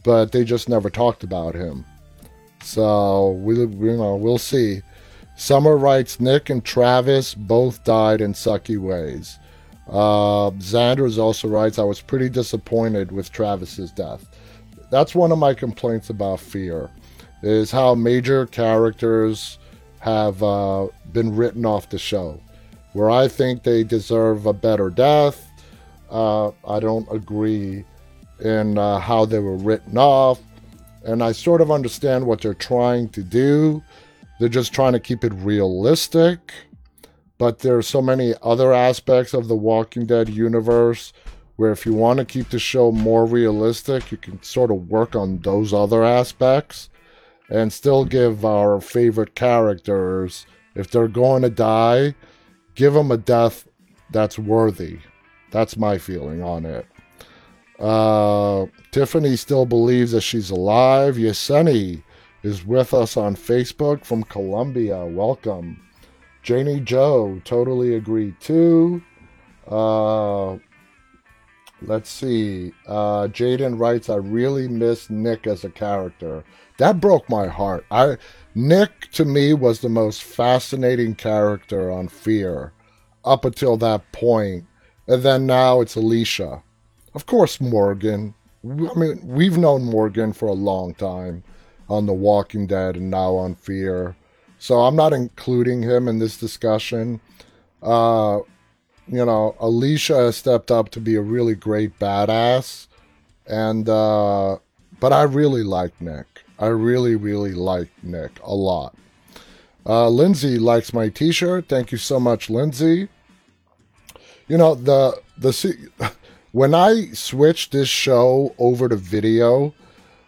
[0.03, 1.85] but they just never talked about him.
[2.63, 4.81] So we, you know, we'll see.
[5.35, 9.37] Summer writes Nick and Travis both died in sucky ways.
[9.87, 14.25] Uh, Xanders also writes, I was pretty disappointed with Travis's death.
[14.91, 16.91] That's one of my complaints about Fear,
[17.41, 19.57] is how major characters
[19.99, 22.39] have uh, been written off the show.
[22.93, 25.49] Where I think they deserve a better death,
[26.11, 27.85] uh, I don't agree
[28.41, 30.39] in uh, how they were written off.
[31.03, 33.81] And I sort of understand what they're trying to do
[34.41, 36.51] they're just trying to keep it realistic.
[37.37, 41.13] But there are so many other aspects of the Walking Dead universe
[41.61, 45.15] where if you want to keep the show more realistic, you can sort of work
[45.15, 46.89] on those other aspects
[47.49, 52.15] and still give our favorite characters, if they're going to die,
[52.73, 53.67] give them a death
[54.09, 55.01] that's worthy.
[55.51, 56.87] That's my feeling on it.
[57.79, 61.17] Uh, Tiffany still believes that she's alive.
[61.17, 62.01] Yeseni
[62.41, 65.05] is with us on Facebook from Colombia.
[65.05, 65.79] Welcome.
[66.41, 69.03] Janie Joe, totally agree too.
[69.67, 70.57] Uh,
[71.81, 72.73] let's see.
[72.87, 76.43] Uh, Jaden writes, I really miss Nick as a character.
[76.77, 77.85] That broke my heart.
[77.91, 78.17] I
[78.55, 82.73] Nick to me was the most fascinating character on Fear
[83.23, 84.65] up until that point.
[85.07, 86.63] And then now it's Alicia.
[87.13, 88.33] Of course, Morgan.
[88.63, 91.43] I mean, we've known Morgan for a long time
[91.89, 94.15] on The Walking Dead and now on Fear.
[94.59, 97.19] So I'm not including him in this discussion.
[97.81, 98.39] Uh,
[99.11, 102.87] you know, Alicia stepped up to be a really great badass.
[103.45, 104.57] And, uh,
[104.99, 106.25] but I really like Nick.
[106.57, 108.95] I really, really like Nick a lot.
[109.85, 111.67] Uh, Lindsay likes my T-shirt.
[111.67, 113.09] Thank you so much, Lindsay.
[114.47, 115.89] You know the the
[116.51, 119.73] when I switched this show over to video,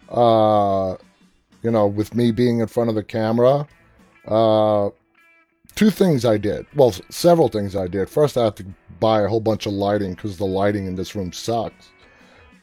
[0.08, 0.96] uh,
[1.62, 3.68] you know, with me being in front of the camera,
[4.26, 4.88] uh,
[5.74, 6.66] two things I did.
[6.74, 8.08] Well, several things I did.
[8.08, 8.66] First, I had to
[9.00, 11.90] buy a whole bunch of lighting because the lighting in this room sucks.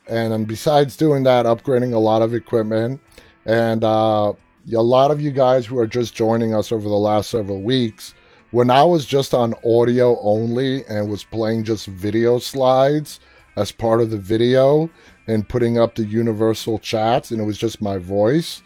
[0.08, 3.00] And then besides doing that, upgrading a lot of equipment
[3.46, 4.34] and uh,
[4.74, 8.14] a lot of you guys who are just joining us over the last several weeks,
[8.52, 13.20] when I was just on audio only and was playing just video slides
[13.56, 14.90] as part of the video
[15.28, 18.62] and putting up the universal chats, and it was just my voice,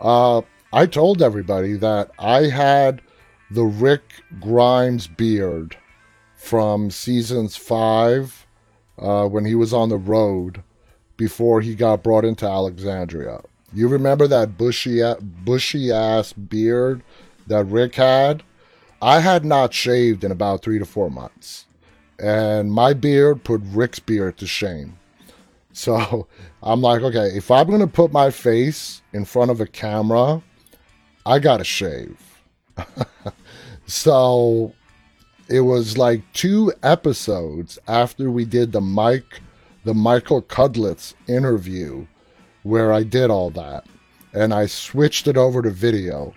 [0.00, 3.02] uh, I told everybody that I had
[3.52, 4.02] the Rick
[4.40, 5.76] Grimes beard
[6.36, 8.46] from seasons five
[8.98, 10.62] uh, when he was on the road
[11.18, 13.42] before he got brought into Alexandria.
[13.74, 15.02] You remember that bushy
[15.44, 17.02] bushy ass beard
[17.46, 18.42] that Rick had?
[19.02, 21.66] I had not shaved in about three to four months,
[22.18, 24.98] and my beard put Rick's beard to shame.
[25.74, 26.26] So
[26.62, 30.40] I'm like, okay, if I'm gonna put my face in front of a camera,
[31.26, 32.18] I gotta shave.
[33.86, 34.72] so
[35.48, 39.40] it was like two episodes after we did the Mike,
[39.84, 42.06] the Michael Cudlitz interview
[42.62, 43.86] where I did all that
[44.32, 46.34] and I switched it over to video.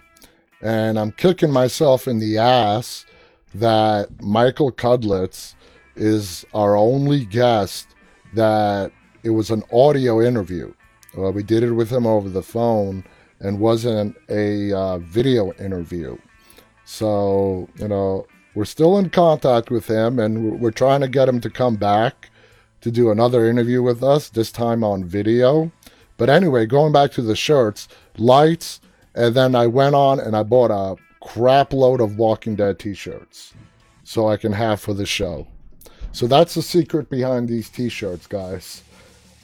[0.62, 3.06] And I'm kicking myself in the ass
[3.54, 5.54] that Michael Cudlitz
[5.96, 7.88] is our only guest
[8.34, 8.92] that
[9.24, 10.74] it was an audio interview.
[11.18, 13.04] Uh, we did it with him over the phone
[13.40, 16.18] and wasn't a uh, video interview.
[16.86, 21.42] So, you know, we're still in contact with him and we're trying to get him
[21.42, 22.30] to come back
[22.82, 25.72] to do another interview with us, this time on video.
[26.18, 28.80] But anyway, going back to the shirts, lights,
[29.16, 32.94] and then I went on and I bought a crap load of Walking Dead t
[32.94, 33.54] shirts
[34.04, 35.48] so I can have for the show.
[36.12, 38.84] So that's the secret behind these t shirts, guys.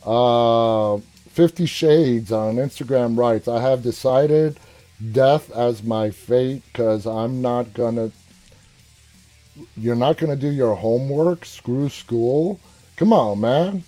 [0.05, 0.97] Uh,
[1.29, 4.59] 50 Shades on Instagram writes, I have decided
[5.11, 8.11] death as my fate because I'm not gonna.
[9.75, 11.45] You're not gonna do your homework?
[11.45, 12.59] Screw school?
[12.95, 13.83] Come on, man.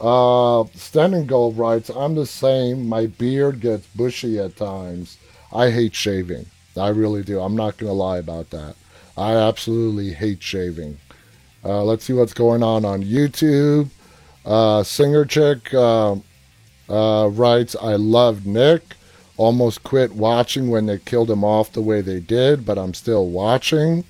[0.00, 2.88] Uh, Standing Gold writes, I'm the same.
[2.88, 5.16] My beard gets bushy at times.
[5.52, 6.46] I hate shaving.
[6.76, 7.40] I really do.
[7.40, 8.74] I'm not going to lie about that.
[9.16, 10.98] I absolutely hate shaving.
[11.64, 13.90] Uh, let's see what's going on on YouTube.
[14.44, 16.16] Uh, Singer Chick uh,
[16.88, 18.82] uh, writes, I love Nick.
[19.42, 23.26] Almost quit watching when they killed him off the way they did, but I'm still
[23.28, 24.04] watching.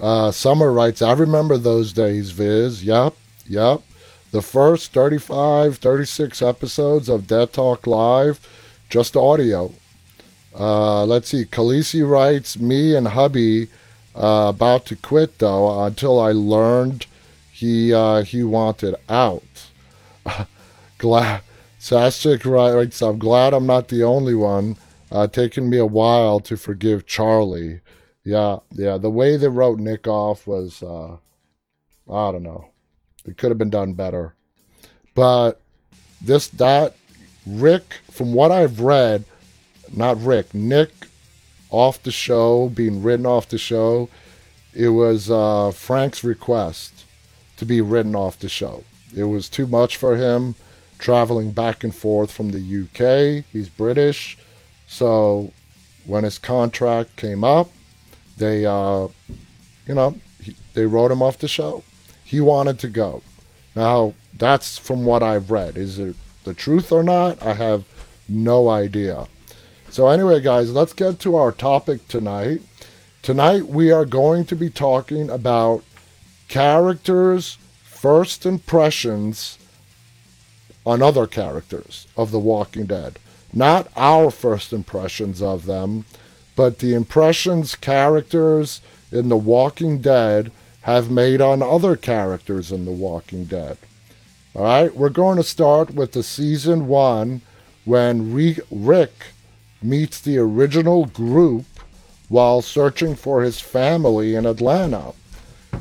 [0.00, 2.84] Uh, Summer writes, I remember those days, Viz.
[2.84, 3.14] Yep,
[3.46, 3.82] yep
[4.36, 8.38] the first 35, 36 episodes of Dead Talk Live,
[8.90, 9.72] just audio.
[10.54, 11.44] Uh, let's see.
[11.44, 13.68] Khaleesi writes, Me and hubby
[14.14, 17.06] uh, about to quit though until I learned
[17.50, 19.42] he uh, he wanted out.
[20.98, 21.42] glad
[21.86, 24.76] Sastic writes, I'm glad I'm not the only one.
[25.12, 27.78] Uh, me a while to forgive Charlie.
[28.24, 28.98] Yeah, yeah.
[28.98, 31.18] The way they wrote Nick off was, uh,
[32.12, 32.70] I don't know.
[33.24, 34.34] It could have been done better.
[35.14, 35.60] But
[36.20, 36.96] this, that,
[37.46, 39.24] Rick, from what I've read,
[39.94, 40.90] not Rick, Nick
[41.70, 44.08] off the show, being written off the show,
[44.74, 47.04] it was uh, Frank's request
[47.58, 48.82] to be written off the show.
[49.16, 50.56] It was too much for him
[50.98, 53.44] traveling back and forth from the UK.
[53.52, 54.38] He's British.
[54.86, 55.52] So
[56.04, 57.70] when his contract came up,
[58.36, 59.08] they, uh,
[59.86, 61.82] you know, he, they wrote him off the show
[62.26, 63.22] he wanted to go.
[63.76, 65.76] Now, that's from what I've read.
[65.76, 67.40] Is it the truth or not?
[67.40, 67.84] I have
[68.28, 69.28] no idea.
[69.90, 72.62] So, anyway, guys, let's get to our topic tonight.
[73.22, 75.84] Tonight, we are going to be talking about
[76.48, 79.56] characters' first impressions
[80.86, 83.18] on other characters of The Walking Dead.
[83.52, 86.04] Not our first impressions of them,
[86.54, 88.80] but the impressions characters
[89.10, 93.76] in The Walking Dead have made on other characters in The Walking Dead.
[94.54, 97.42] All right, we're going to start with the season one
[97.84, 99.12] when Rick
[99.82, 101.66] meets the original group
[102.28, 105.12] while searching for his family in Atlanta.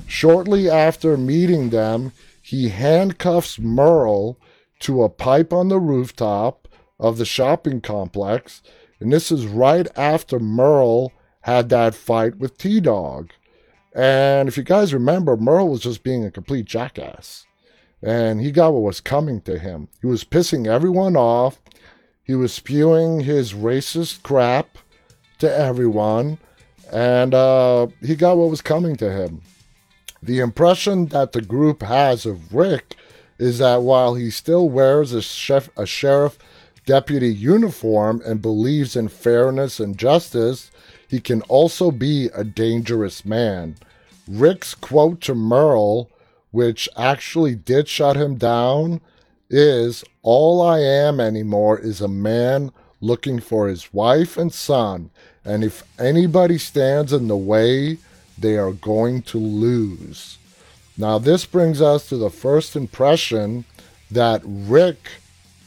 [0.08, 4.38] Shortly after meeting them, he handcuffs Merle
[4.86, 6.68] to a pipe on the rooftop
[7.00, 8.62] of the shopping complex.
[9.00, 11.12] And this is right after Merle
[11.42, 13.32] had that fight with T Dog.
[13.96, 17.48] And if you guys remember, Merle was just being a complete jackass.
[18.04, 19.88] And he got what was coming to him.
[20.02, 21.60] He was pissing everyone off.
[22.24, 24.78] He was spewing his racist crap
[25.40, 26.38] to everyone.
[26.94, 29.42] And uh, he got what was coming to him.
[30.22, 32.98] The impression that the group has of Rick
[33.38, 36.38] is that while he still wears a, chef, a sheriff
[36.86, 40.72] deputy uniform and believes in fairness and justice,
[41.08, 43.76] he can also be a dangerous man.
[44.28, 46.10] Rick's quote to Merle,
[46.52, 49.02] which actually did shut him down,
[49.50, 52.72] is All I am anymore is a man
[53.02, 55.12] looking for his wife and son,
[55.44, 57.98] and if anybody stands in the way,
[58.38, 60.38] they are going to lose.
[60.98, 63.66] Now, this brings us to the first impression
[64.10, 65.10] that Rick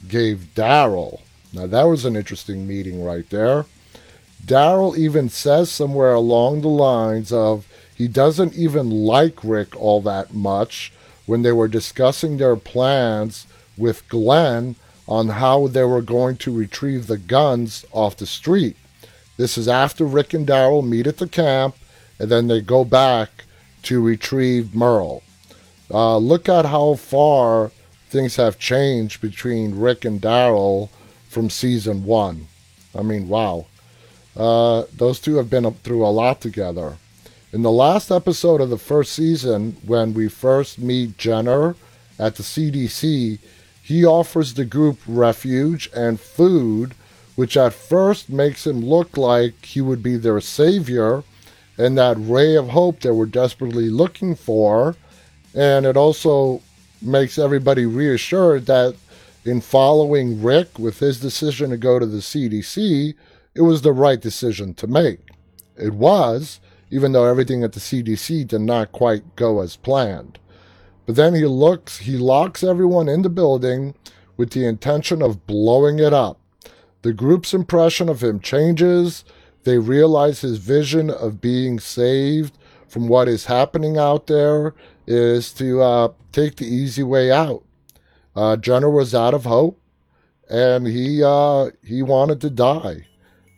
[0.07, 1.21] gave Daryl.
[1.53, 3.67] Now, that was an interesting meeting right there.
[4.45, 10.33] Daryl even says somewhere along the lines of he doesn't even like Rick all that
[10.33, 10.93] much
[11.27, 14.77] when they were discussing their plans with Glenn
[15.07, 18.77] on how they were going to retrieve the guns off the street.
[19.37, 21.77] This is after Rick and Daryl meet at the camp
[22.19, 23.45] and then they go back
[23.89, 25.23] to retrieve Merle.
[25.91, 27.71] Uh, look at how far
[28.11, 30.91] things have changed between Rick and Daryl
[31.31, 32.49] from season one.
[32.95, 33.65] I mean, wow.
[34.37, 36.99] Uh, those two have been through a lot together.
[37.51, 41.75] In the last episode of the first season, when we first meet Jenner
[42.19, 43.39] at the CDC,
[43.83, 46.93] he offers the group refuge and food,
[47.37, 51.25] which at first makes him look like he would be their savior
[51.79, 54.97] and that ray of hope that we're desperately looking for.
[55.55, 56.61] And it also
[57.01, 58.97] makes everybody reassured that
[59.45, 63.15] in following Rick with his decision to go to the CDC,
[63.55, 65.21] it was the right decision to make.
[65.77, 66.61] It was,
[66.91, 70.39] even though everything at the CDC did not quite go as planned.
[71.07, 73.95] But then he looks, he locks everyone in the building
[74.37, 76.41] with the intention of blowing it up.
[77.03, 79.25] The group's impression of him changes,
[79.69, 82.57] they realize his vision of being saved
[82.89, 84.75] from what is happening out there
[85.07, 87.63] is to uh, take the easy way out.
[88.35, 89.79] Uh, Jenner was out of hope,
[90.49, 93.07] and he uh, he wanted to die.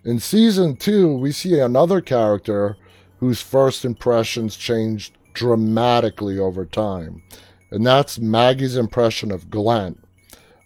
[0.05, 2.77] In season two, we see another character
[3.21, 7.23] whose first impressions changed dramatically over time,
[7.71, 9.97] and that's Maggie's impression of Glenn.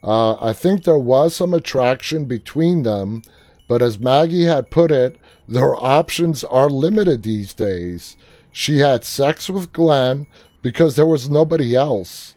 [0.02, 3.20] Uh, I think there was some attraction between them,
[3.68, 5.18] but as Maggie had put it,
[5.48, 8.16] their options are limited these days.
[8.52, 10.26] She had sex with Glenn
[10.62, 12.34] because there was nobody else.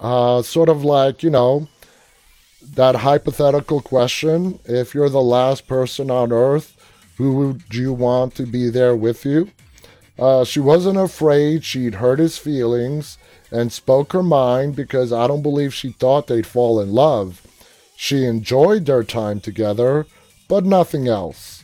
[0.00, 1.68] Uh, sort of like, you know,
[2.74, 6.76] that hypothetical question if you're the last person on earth,
[7.16, 9.50] who would you want to be there with you?
[10.18, 13.18] Uh, she wasn't afraid she'd hurt his feelings
[13.50, 17.42] and spoke her mind because I don't believe she thought they'd fall in love.
[17.96, 20.06] She enjoyed their time together,
[20.48, 21.57] but nothing else.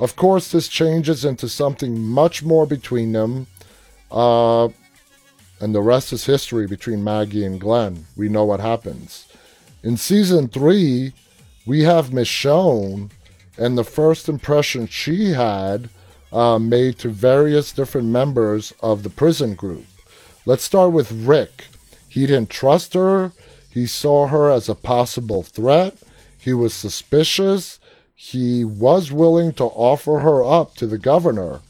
[0.00, 3.46] Of course, this changes into something much more between them.
[4.10, 4.68] Uh,
[5.60, 8.06] and the rest is history between Maggie and Glenn.
[8.16, 9.26] We know what happens.
[9.82, 11.12] In season three,
[11.66, 13.10] we have Michonne
[13.58, 15.90] and the first impression she had
[16.32, 19.84] uh, made to various different members of the prison group.
[20.46, 21.66] Let's start with Rick.
[22.08, 23.32] He didn't trust her.
[23.68, 25.96] He saw her as a possible threat.
[26.38, 27.80] He was suspicious
[28.20, 31.60] he was willing to offer her up to the governor.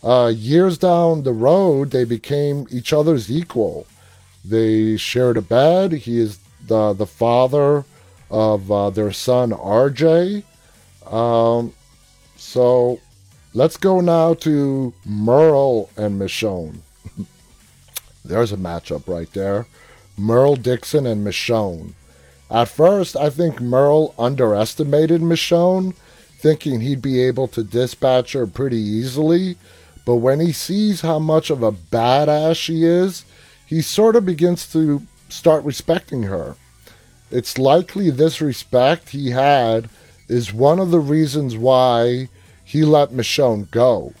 [0.00, 3.84] Uh, years down the road, they became each other's equal.
[4.44, 5.90] They shared a bed.
[5.90, 7.84] He is the, the father
[8.30, 10.44] of uh, their son, RJ.
[11.10, 11.74] Um,
[12.36, 13.00] so
[13.52, 16.78] let's go now to Merle and Michonne.
[18.24, 19.66] There's a matchup right there.
[20.16, 21.94] Merle Dixon and Michonne.
[22.52, 25.94] At first, I think Merle underestimated Michonne,
[26.38, 29.56] thinking he'd be able to dispatch her pretty easily.
[30.04, 33.24] But when he sees how much of a badass she is,
[33.66, 35.00] he sort of begins to
[35.30, 36.56] start respecting her.
[37.30, 39.88] It's likely this respect he had
[40.28, 42.28] is one of the reasons why
[42.62, 44.12] he let Michonne go.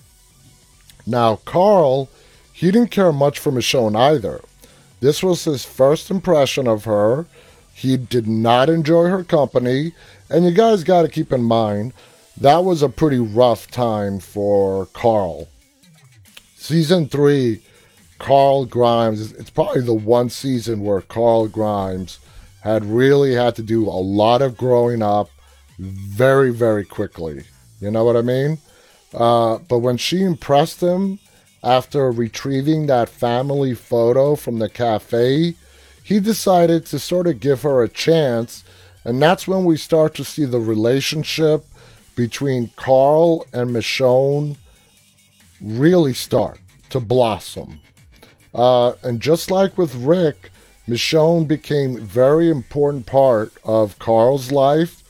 [1.06, 2.08] Now, Carl,
[2.50, 4.40] he didn't care much for Michonne either.
[5.00, 7.26] This was his first impression of her,
[7.82, 9.92] he did not enjoy her company.
[10.30, 11.92] And you guys got to keep in mind,
[12.40, 15.48] that was a pretty rough time for Carl.
[16.54, 17.60] Season 3,
[18.20, 22.20] Carl Grimes, it's probably the one season where Carl Grimes
[22.60, 25.28] had really had to do a lot of growing up
[25.76, 27.42] very, very quickly.
[27.80, 28.58] You know what I mean?
[29.12, 31.18] Uh, but when she impressed him
[31.64, 35.56] after retrieving that family photo from the cafe,
[36.12, 38.64] he decided to sort of give her a chance.
[39.02, 41.64] And that's when we start to see the relationship
[42.14, 44.58] between Carl and Michonne
[45.58, 46.60] really start
[46.90, 47.80] to blossom.
[48.54, 50.50] Uh, and just like with Rick,
[50.86, 55.02] Michonne became a very important part of Carl's life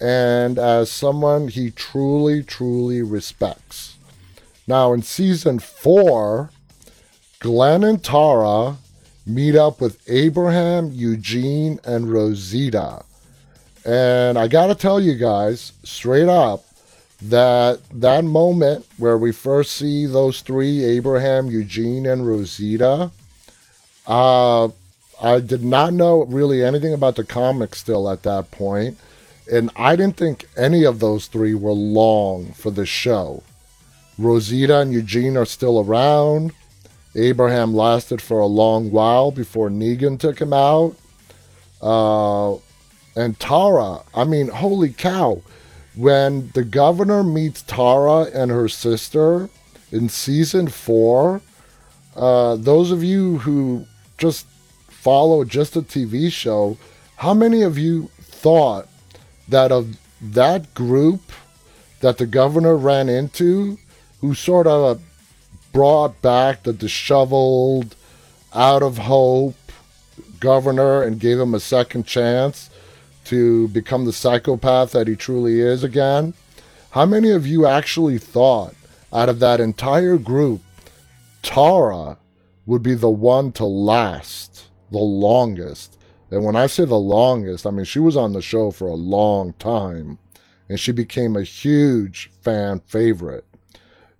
[0.00, 3.96] and as someone he truly, truly respects.
[4.66, 6.50] Now, in season four,
[7.38, 8.78] Glenn and Tara
[9.28, 13.04] meet up with Abraham, Eugene, and Rosita.
[13.84, 16.64] And I got to tell you guys straight up
[17.20, 23.10] that that moment where we first see those three Abraham, Eugene, and Rosita,
[24.06, 24.68] uh,
[25.20, 28.98] I did not know really anything about the comics still at that point,
[29.50, 33.42] and I didn't think any of those three were long for the show.
[34.16, 36.52] Rosita and Eugene are still around.
[37.18, 40.96] Abraham lasted for a long while before Negan took him out.
[41.82, 42.54] Uh,
[43.16, 45.42] and Tara, I mean, holy cow.
[45.96, 49.50] When the governor meets Tara and her sister
[49.90, 51.40] in season four,
[52.14, 54.46] uh, those of you who just
[54.88, 56.76] follow just a TV show,
[57.16, 58.86] how many of you thought
[59.48, 61.32] that of that group
[62.00, 63.78] that the governor ran into,
[64.20, 65.00] who sort of
[65.72, 67.94] brought back the disheveled,
[68.54, 69.54] out of hope
[70.40, 72.70] governor and gave him a second chance
[73.24, 76.34] to become the psychopath that he truly is again.
[76.90, 78.74] How many of you actually thought
[79.12, 80.62] out of that entire group,
[81.42, 82.18] Tara
[82.66, 85.98] would be the one to last the longest?
[86.30, 88.94] And when I say the longest, I mean she was on the show for a
[88.94, 90.18] long time
[90.68, 93.44] and she became a huge fan favorite.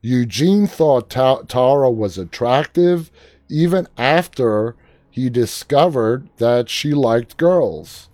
[0.00, 3.10] Eugene thought Ta- Tara was attractive
[3.48, 4.76] even after
[5.10, 8.08] he discovered that she liked girls.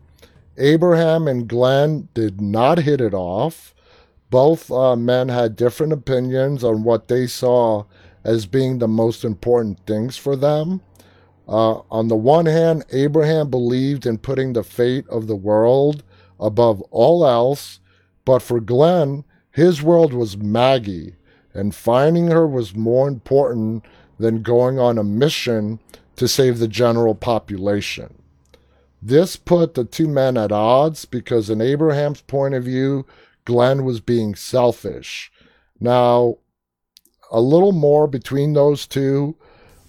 [0.56, 3.74] Abraham and Glenn did not hit it off.
[4.30, 7.84] Both uh, men had different opinions on what they saw
[8.24, 10.80] as being the most important things for them.
[11.46, 16.02] Uh, on the one hand, Abraham believed in putting the fate of the world
[16.40, 17.80] above all else,
[18.24, 21.16] but for Glenn, his world was Maggie,
[21.54, 23.84] and finding her was more important
[24.18, 25.78] than going on a mission
[26.16, 28.14] to save the general population.
[29.00, 33.06] This put the two men at odds because, in Abraham's point of view,
[33.44, 35.30] Glenn was being selfish.
[35.78, 36.38] Now,
[37.30, 39.36] a little more between those two.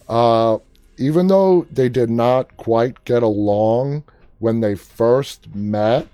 [0.09, 0.57] Uh,
[0.97, 4.03] even though they did not quite get along
[4.39, 6.07] when they first met,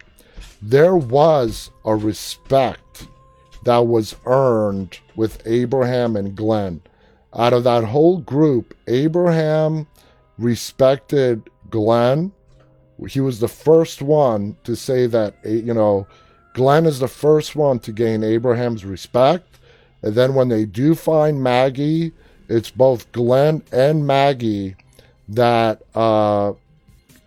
[0.61, 3.07] there was a respect
[3.63, 6.81] that was earned with Abraham and Glenn.
[7.33, 9.87] Out of that whole group, Abraham
[10.37, 12.31] respected Glenn.
[13.07, 16.07] He was the first one to say that, you know,
[16.53, 19.59] Glenn is the first one to gain Abraham's respect.
[20.01, 22.11] And then when they do find Maggie,
[22.49, 24.75] it's both Glenn and Maggie
[25.29, 26.53] that uh,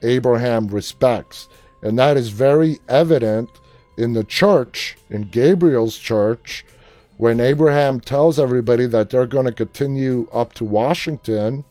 [0.03, 1.49] Abraham respects.
[1.83, 3.49] And that is very evident
[3.97, 6.65] in the church, in Gabriel's church,
[7.17, 11.65] when Abraham tells everybody that they're going to continue up to Washington.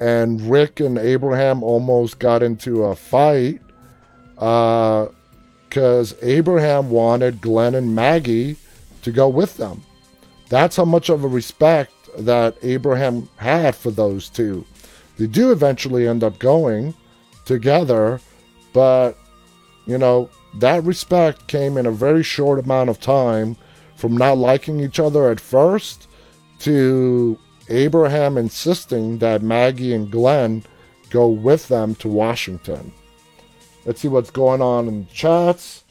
[0.00, 3.60] And Rick and Abraham almost got into a fight
[4.34, 5.08] because
[6.12, 8.56] uh, Abraham wanted Glenn and Maggie
[9.02, 9.82] to go with them.
[10.48, 14.64] That's how much of a respect that Abraham had for those two.
[15.18, 16.94] They do eventually end up going
[17.44, 18.20] together,
[18.72, 19.16] but
[19.86, 23.56] you know, that respect came in a very short amount of time
[23.96, 26.08] from not liking each other at first
[26.60, 27.38] to
[27.68, 30.64] Abraham insisting that Maggie and Glenn
[31.10, 32.92] go with them to Washington.
[33.84, 35.84] Let's see what's going on in the chats.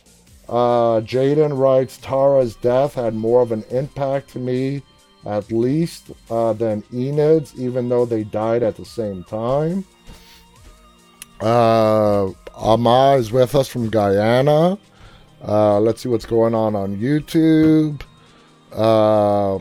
[0.49, 4.81] Uh, Jaden writes Tara's death had more of an impact to me,
[5.25, 9.85] at least, uh, than Enid's, even though they died at the same time.
[11.39, 14.77] Uh, Ama is with us from Guyana.
[15.45, 18.01] Uh, let's see what's going on on YouTube.
[18.71, 19.59] Uh,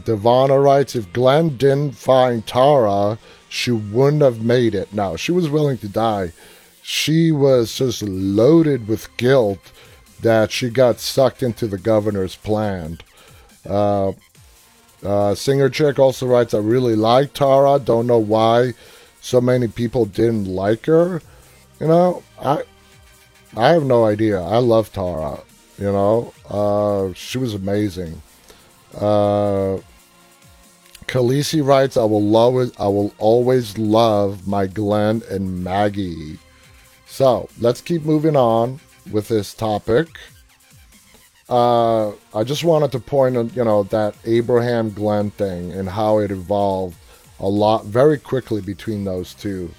[0.00, 3.18] Devana writes, if Glenn didn't find Tara,
[3.48, 4.92] she wouldn't have made it.
[4.92, 6.32] Now, she was willing to die.
[6.82, 9.72] She was just loaded with guilt
[10.20, 12.98] that she got sucked into the governor's plan.
[13.68, 14.12] Uh,
[15.04, 17.80] Uh, Singer Chick also writes, I really like Tara.
[17.80, 18.74] Don't know why
[19.20, 21.20] so many people didn't like her.
[21.82, 22.62] You know, I
[23.56, 24.40] I have no idea.
[24.40, 25.40] I love Tara.
[25.78, 28.22] You know, uh, she was amazing.
[28.94, 29.78] Uh,
[31.08, 36.38] Khaleesi writes, "I will love I will always love my Glenn and Maggie."
[37.08, 38.78] So let's keep moving on
[39.10, 40.06] with this topic.
[41.48, 46.18] Uh, I just wanted to point out, you know, that Abraham Glenn thing and how
[46.18, 46.96] it evolved
[47.40, 49.74] a lot very quickly between those two.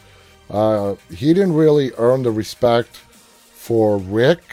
[0.54, 4.44] Uh, he didn't really earn the respect for Rick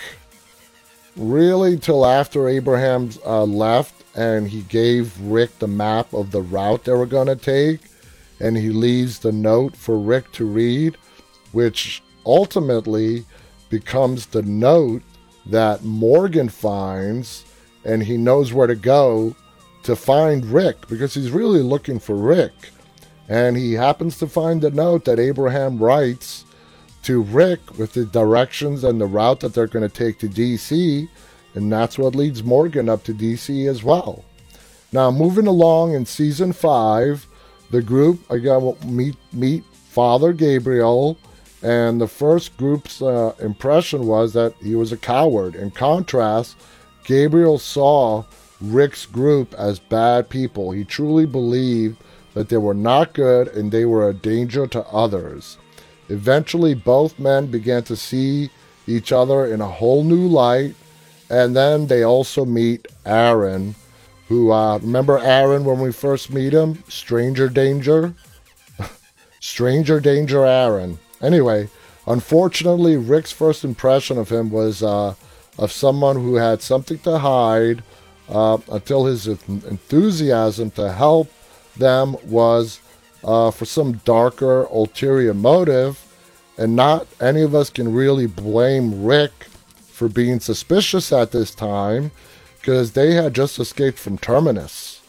[1.14, 6.84] really till after Abraham uh, left and he gave Rick the map of the route
[6.84, 7.80] they were going to take
[8.40, 10.96] and he leaves the note for Rick to read,
[11.52, 13.26] which ultimately
[13.68, 15.02] becomes the note
[15.44, 17.44] that Morgan finds
[17.84, 19.36] and he knows where to go
[19.82, 22.52] to find Rick because he's really looking for Rick.
[23.30, 26.44] And he happens to find the note that Abraham writes
[27.04, 31.08] to Rick with the directions and the route that they're going to take to DC.
[31.54, 34.24] And that's what leads Morgan up to DC as well.
[34.92, 37.24] Now, moving along in season five,
[37.70, 41.16] the group again will meet meet Father Gabriel,
[41.62, 45.54] and the first group's uh, impression was that he was a coward.
[45.54, 46.56] In contrast,
[47.04, 48.24] Gabriel saw
[48.60, 50.72] Rick's group as bad people.
[50.72, 51.96] He truly believed
[52.48, 55.58] they were not good and they were a danger to others.
[56.08, 58.50] Eventually, both men began to see
[58.86, 60.74] each other in a whole new light,
[61.28, 63.76] and then they also meet Aaron,
[64.28, 66.82] who, uh, remember Aaron when we first meet him?
[66.88, 68.14] Stranger Danger?
[69.40, 70.98] Stranger Danger Aaron.
[71.20, 71.68] Anyway,
[72.06, 75.14] unfortunately, Rick's first impression of him was uh,
[75.58, 77.82] of someone who had something to hide
[78.28, 81.30] uh, until his enthusiasm to help
[81.80, 82.80] them was
[83.24, 86.06] uh, for some darker, ulterior motive,
[86.56, 89.32] and not any of us can really blame Rick
[90.00, 92.10] for being suspicious at this time
[92.60, 95.00] because they had just escaped from Terminus.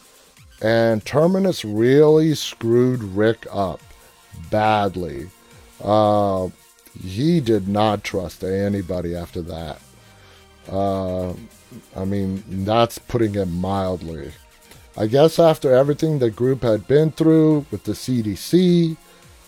[0.62, 3.82] And Terminus really screwed Rick up
[4.50, 5.30] badly.
[5.84, 6.50] Uh,
[7.00, 9.82] he did not trust anybody after that.
[10.70, 11.34] Uh,
[11.96, 14.32] I mean, that's putting it mildly.
[14.98, 18.98] I guess after everything the group had been through with the CDC,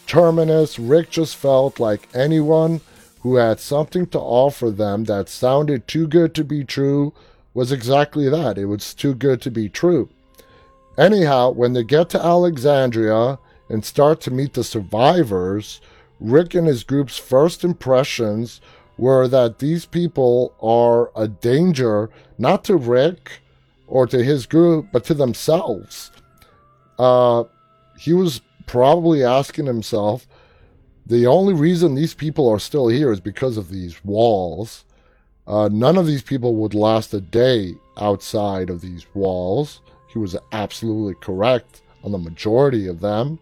[0.07, 2.79] Terminus, Rick just felt like anyone
[3.21, 7.13] who had something to offer them that sounded too good to be true
[7.53, 8.57] was exactly that.
[8.57, 10.09] It was too good to be true.
[10.97, 13.37] Anyhow, when they get to Alexandria
[13.69, 15.81] and start to meet the survivors,
[16.19, 18.61] Rick and his group's first impressions
[18.97, 23.42] were that these people are a danger not to Rick
[23.93, 26.09] or to his group, but to themselves.
[26.97, 27.43] Uh,
[27.99, 30.25] he was probably asking himself,
[31.05, 34.83] the only reason these people are still here is because of these walls.
[35.45, 39.81] Uh, none of these people would last a day outside of these walls.
[40.11, 43.37] He was absolutely correct on the majority of them.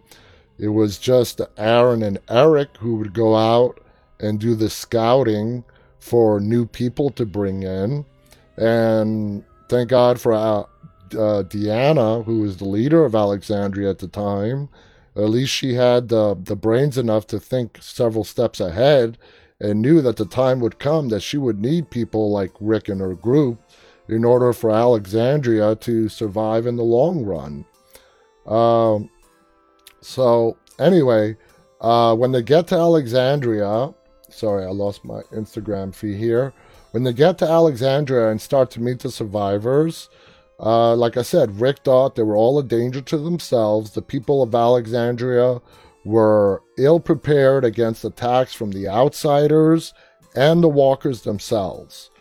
[0.59, 3.79] It was just Aaron and Eric who would go out
[4.19, 5.63] and do the scouting
[5.99, 8.03] for new people to bring in.
[8.57, 10.59] And thank God for uh,
[11.13, 14.67] uh, Deanna, who was the leader of Alexandria at the time.
[15.15, 19.17] At least she had the, the brains enough to think several steps ahead
[19.61, 22.99] and knew that the time would come that she would need people like Rick and
[22.99, 23.61] her group
[24.09, 27.65] in order for Alexandria to survive in the long run.
[28.45, 29.09] Um,
[30.01, 31.37] so, anyway,
[31.79, 33.93] uh, when they get to Alexandria,
[34.29, 36.53] sorry, I lost my Instagram feed here.
[36.91, 40.09] When they get to Alexandria and start to meet the survivors,
[40.59, 43.91] uh, like I said, Rick thought they were all a danger to themselves.
[43.91, 45.61] The people of Alexandria
[46.03, 49.93] were ill prepared against attacks from the outsiders
[50.35, 52.11] and the walkers themselves.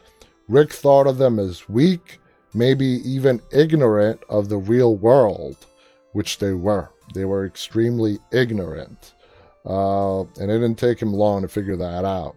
[0.48, 2.20] Rick thought of them as weak,
[2.54, 5.56] maybe even ignorant of the real world,
[6.12, 6.90] which they were.
[7.14, 9.14] They were extremely ignorant.
[9.64, 12.34] Uh, and it didn't take him long to figure that out.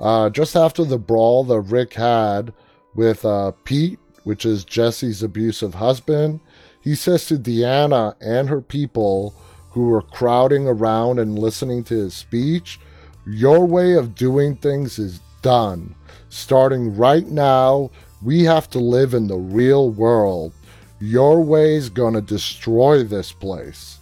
[0.00, 2.52] Uh, just after the brawl that Rick had
[2.94, 6.40] with uh, Pete, which is Jesse's abusive husband,
[6.80, 9.34] he says to Deanna and her people
[9.70, 12.80] who were crowding around and listening to his speech,
[13.26, 15.94] Your way of doing things is done.
[16.28, 17.90] Starting right now,
[18.22, 20.52] we have to live in the real world.
[21.00, 23.98] Your way is going to destroy this place.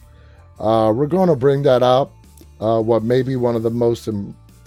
[0.59, 2.13] Uh, we're going to bring that up.
[2.61, 4.09] Uh, what may be one of the most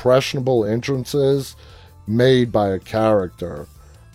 [0.02, 1.56] impressionable entrances
[2.08, 3.68] made by a character.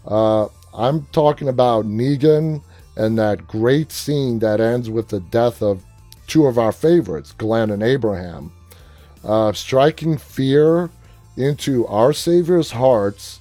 [0.04, 2.60] Uh, I'm talking about Negan
[2.96, 5.84] and that great scene that ends with the death of
[6.26, 8.52] two of our favorites, Glenn and Abraham.
[9.24, 10.90] Uh, striking fear
[11.36, 13.38] into our Savior's hearts,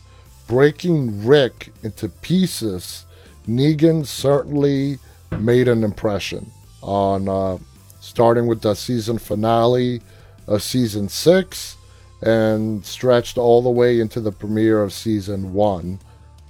[0.47, 3.05] breaking Rick into pieces,
[3.47, 4.99] Negan certainly
[5.39, 6.51] made an impression
[6.83, 7.57] on uh,
[7.99, 10.01] starting with the season finale
[10.47, 11.77] of season six
[12.25, 15.99] and stretched all the way into the premiere of season one.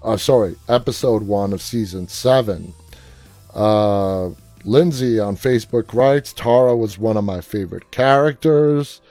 [0.01, 2.73] Uh, sorry, episode one of season seven.
[3.53, 4.29] Uh,
[4.63, 9.01] Lindsay on Facebook writes Tara was one of my favorite characters.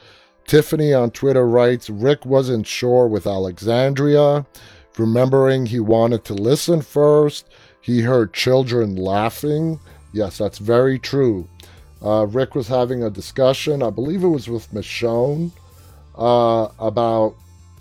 [0.46, 4.46] Tiffany on Twitter writes Rick wasn't sure with Alexandria,
[4.98, 7.46] remembering he wanted to listen first.
[7.80, 9.78] He heard children laughing.
[10.12, 11.46] Yes, that's very true.
[12.02, 15.52] Uh, Rick was having a discussion, I believe it was with Michonne,
[16.16, 17.34] uh, about,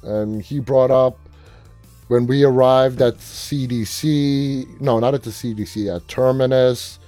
[0.03, 1.17] and he brought up
[2.07, 6.99] when we arrived at CDC, no, not at the CDC, at Terminus,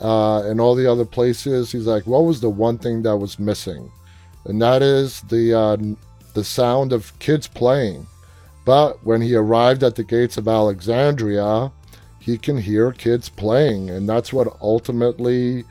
[0.00, 1.72] uh, and all the other places.
[1.72, 3.90] He's like, what was the one thing that was missing?
[4.44, 5.76] And that is the uh,
[6.32, 8.06] the sound of kids playing.
[8.64, 11.72] But when he arrived at the gates of Alexandria,
[12.18, 15.64] he can hear kids playing, and that's what ultimately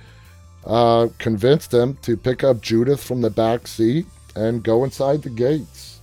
[0.66, 5.30] uh, convinced him to pick up Judith from the back seat and go inside the
[5.30, 6.00] gates.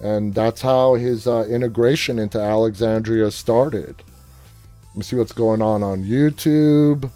[0.00, 4.02] And that's how his uh, integration into Alexandria started.
[4.88, 7.10] Let me see what's going on on YouTube.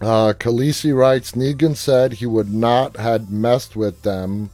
[0.00, 4.50] Uh, Khaleesi writes Negan said he would not had messed with them,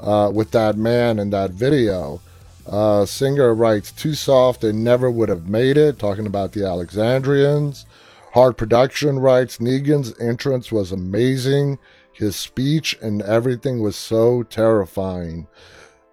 [0.00, 2.20] uh, with that man in that video.
[2.66, 7.84] Uh, Singer writes too soft, they never would have made it, talking about the Alexandrians.
[8.32, 11.78] Hard Production writes Negan's entrance was amazing.
[12.14, 15.48] His speech and everything was so terrifying.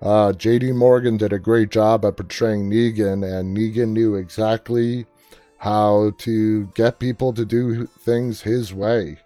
[0.01, 0.71] Uh, J.D.
[0.71, 5.05] Morgan did a great job at portraying Negan, and Negan knew exactly
[5.57, 9.19] how to get people to do things his way.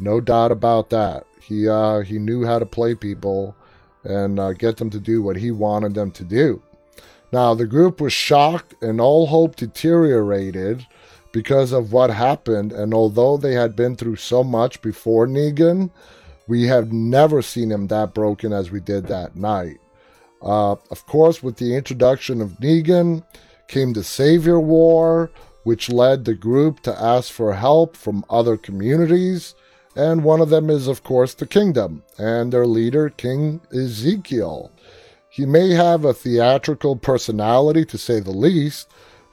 [0.00, 1.24] No doubt about that.
[1.40, 3.56] He uh, he knew how to play people
[4.02, 6.62] and uh, get them to do what he wanted them to do.
[7.32, 10.84] Now the group was shocked and all hope deteriorated
[11.32, 12.72] because of what happened.
[12.72, 15.90] And although they had been through so much before Negan,
[16.46, 19.78] we have never seen him that broken as we did that night.
[20.40, 23.24] Uh, of course, with the introduction of Negan
[23.66, 25.30] came the Savior War,
[25.64, 29.54] which led the group to ask for help from other communities.
[29.94, 34.70] And one of them is, of course, the kingdom and their leader, King Ezekiel.
[35.28, 38.88] He may have a theatrical personality, to say the least,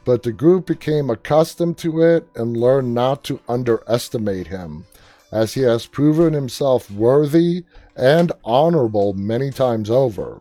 [0.05, 4.85] but the group became accustomed to it and learned not to underestimate him,
[5.31, 10.39] as he has proven himself worthy and honorable many times over.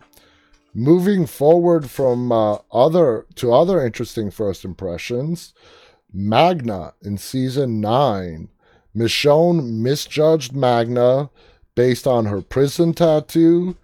[0.75, 5.55] Moving forward from uh, other to other interesting first impressions,
[6.13, 8.49] Magna in season 9.
[8.95, 11.31] Michonne misjudged Magna
[11.75, 13.77] based on her prison tattoo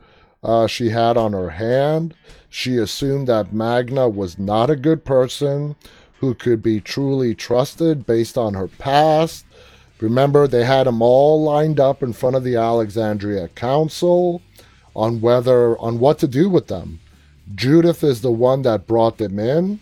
[0.43, 2.14] uh, she had on her hand.
[2.51, 5.76] She assumed that Magna was not a good person
[6.18, 9.46] who could be truly trusted based on her past.
[10.01, 14.42] Remember, they had them all lined up in front of the Alexandria Council
[14.94, 17.01] on whether on what to do with them.
[17.55, 19.80] Judith is the one that brought them in.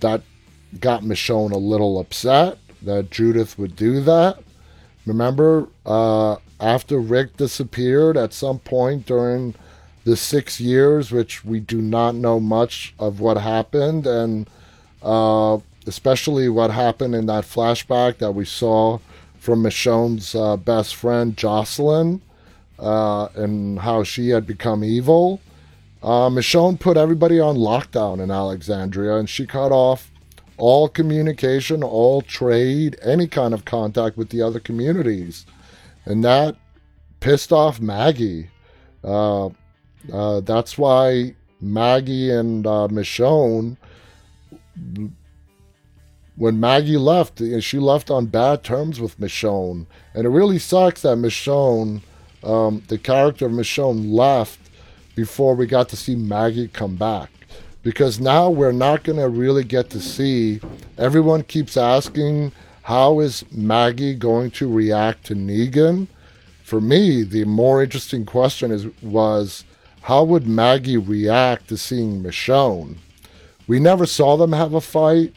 [0.00, 0.22] That
[0.80, 4.42] got Michonne a little upset that Judith would do that.
[5.06, 9.54] Remember, uh, after Rick disappeared at some point during
[10.04, 14.48] the six years, which we do not know much of what happened, and
[15.02, 18.98] uh, especially what happened in that flashback that we saw
[19.38, 22.22] from Michonne's uh, best friend, Jocelyn,
[22.78, 25.40] uh, and how she had become evil.
[26.02, 30.10] Uh, Michonne put everybody on lockdown in Alexandria, and she cut off
[30.56, 35.46] all communication, all trade, any kind of contact with the other communities.
[36.04, 36.56] And that
[37.20, 38.50] pissed off Maggie.
[40.12, 43.76] Uh, uh, that's why Maggie and uh, Michonne,
[46.36, 49.86] when Maggie left, she left on bad terms with Michonne.
[50.14, 52.02] And it really sucks that Michonne,
[52.42, 54.58] um, the character of Michonne, left
[55.14, 57.30] before we got to see Maggie come back
[57.84, 60.60] because now we're not going to really get to see.
[60.98, 62.50] Everyone keeps asking,
[62.82, 66.08] how is Maggie going to react to Negan?
[66.64, 69.64] For me, the more interesting question is was
[70.04, 72.96] how would Maggie react to seeing Michonne?
[73.66, 75.32] We never saw them have a fight.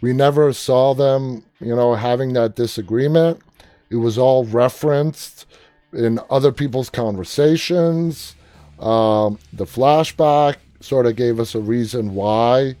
[0.00, 3.40] We never saw them, you know, having that disagreement.
[3.88, 5.46] It was all referenced
[5.92, 8.34] in other people's conversations.
[8.78, 12.76] Um, the flashback sort of gave us a reason why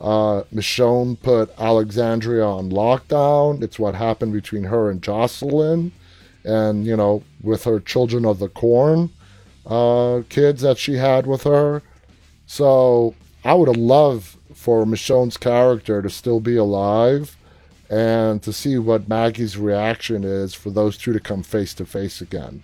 [0.00, 3.64] Uh, Michonne put Alexandria on lockdown.
[3.64, 5.90] It's what happened between her and Jocelyn,
[6.44, 9.10] and you know, with her Children of the Corn
[9.68, 11.82] uh, kids that she had with her.
[12.46, 13.14] So
[13.44, 17.36] I would have loved for Michonne's character to still be alive
[17.90, 22.20] and to see what Maggie's reaction is for those two to come face to face
[22.20, 22.62] again.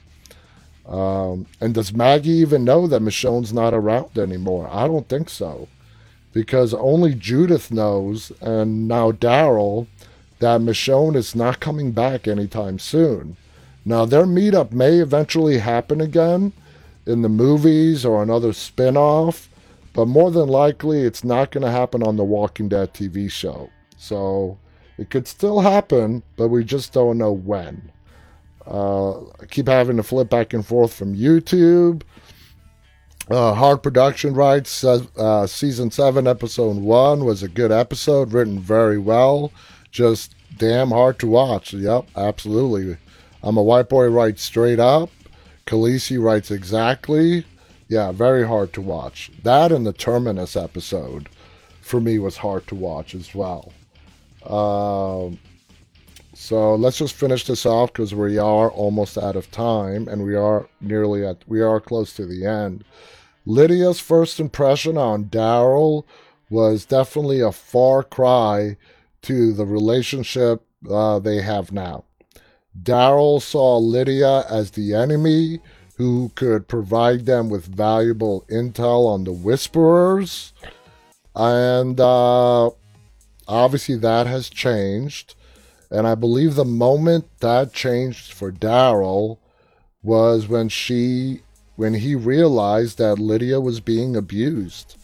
[0.86, 4.68] Um, and does Maggie even know that Michonne's not around anymore?
[4.70, 5.68] I don't think so.
[6.32, 9.86] Because only Judith knows, and now Daryl,
[10.40, 13.36] that Michonne is not coming back anytime soon.
[13.84, 16.52] Now, their meetup may eventually happen again
[17.06, 19.48] in the movies or another spin off,
[19.92, 23.70] but more than likely, it's not going to happen on the Walking Dead TV show.
[23.96, 24.58] So
[24.98, 27.90] it could still happen, but we just don't know when.
[28.66, 32.02] Uh, I keep having to flip back and forth from YouTube.
[33.30, 38.98] Uh, Hard Production writes uh, season seven, episode one was a good episode, written very
[38.98, 39.52] well.
[39.90, 41.72] Just damn hard to watch.
[41.72, 42.96] Yep, absolutely.
[43.42, 45.10] I'm a white boy, right straight up.
[45.66, 47.46] Khaleesi writes exactly.
[47.88, 49.30] Yeah, very hard to watch.
[49.42, 51.28] That and the Terminus episode
[51.80, 53.72] for me was hard to watch as well.
[54.44, 55.38] Um,
[56.34, 60.34] so let's just finish this off because we are almost out of time and we
[60.34, 62.84] are nearly at we are close to the end.
[63.46, 66.04] Lydia's first impression on Daryl
[66.50, 68.76] was definitely a far cry
[69.22, 72.04] to the relationship uh, they have now.
[72.80, 75.60] Daryl saw Lydia as the enemy
[75.96, 80.52] who could provide them with valuable intel on the Whisperers.
[81.34, 82.70] And uh,
[83.46, 85.34] obviously, that has changed.
[85.90, 89.38] And I believe the moment that changed for Daryl
[90.02, 91.42] was when she,
[91.76, 94.96] when he realized that Lydia was being abused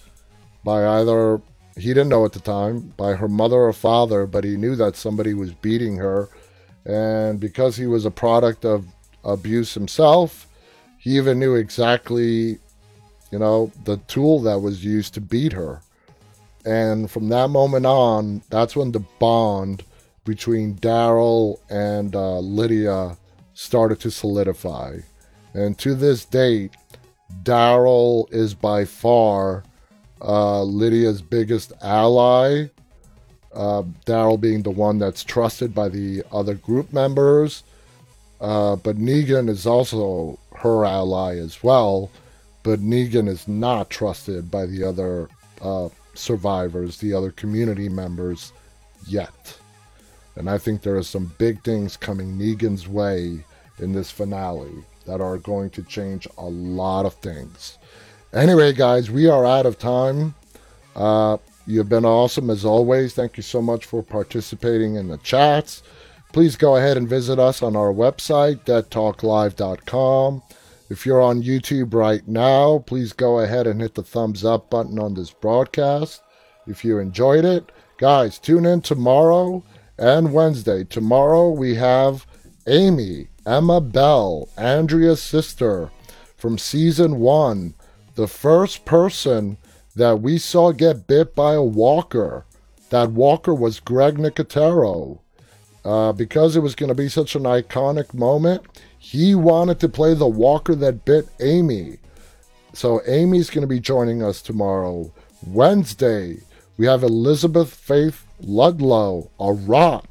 [0.65, 1.41] by either,
[1.77, 4.97] he didn't know at the time, by her mother or father, but he knew that
[4.97, 6.29] somebody was beating her.
[6.91, 8.85] And because he was a product of
[9.23, 10.49] abuse himself,
[10.99, 12.59] he even knew exactly,
[13.31, 15.83] you know, the tool that was used to beat her.
[16.65, 19.85] And from that moment on, that's when the bond
[20.25, 23.17] between Daryl and uh, Lydia
[23.55, 24.99] started to solidify.
[25.55, 26.73] And to this date,
[27.45, 29.63] Daryl is by far
[30.21, 32.67] uh, Lydia's biggest ally.
[33.55, 37.65] Uh, Daryl being the one that's trusted by the other group members.
[38.41, 42.11] Uh, but Negan is also her ally as well.
[42.63, 45.29] But Negan is not trusted by the other
[45.61, 48.53] uh, survivors, the other community members
[49.07, 49.59] yet.
[50.37, 53.45] And I think there are some big things coming Negan's way
[53.79, 57.79] in this finale that are going to change a lot of things.
[58.33, 60.35] Anyway, guys, we are out of time.
[60.95, 61.37] Uh,
[61.71, 63.15] you've been awesome as always.
[63.15, 65.83] Thank you so much for participating in the chats.
[66.33, 70.43] Please go ahead and visit us on our website, deadtalklive.com.
[70.89, 74.99] If you're on YouTube right now, please go ahead and hit the thumbs up button
[74.99, 76.23] on this broadcast
[76.67, 77.71] if you enjoyed it.
[77.99, 79.63] Guys, tune in tomorrow
[79.99, 80.85] and Wednesday.
[80.85, 82.27] Tomorrow we have
[82.67, 85.91] Amy, Emma Bell, Andrea's sister
[86.37, 87.75] from season one,
[88.15, 89.59] the first person
[90.01, 92.47] that we saw get bit by a walker.
[92.89, 95.19] That walker was Greg Nicotero.
[95.85, 98.63] Uh, because it was going to be such an iconic moment,
[98.99, 101.99] he wanted to play the walker that bit Amy.
[102.73, 105.13] So Amy's going to be joining us tomorrow.
[105.47, 106.39] Wednesday,
[106.79, 110.07] we have Elizabeth Faith Ludlow, Arat,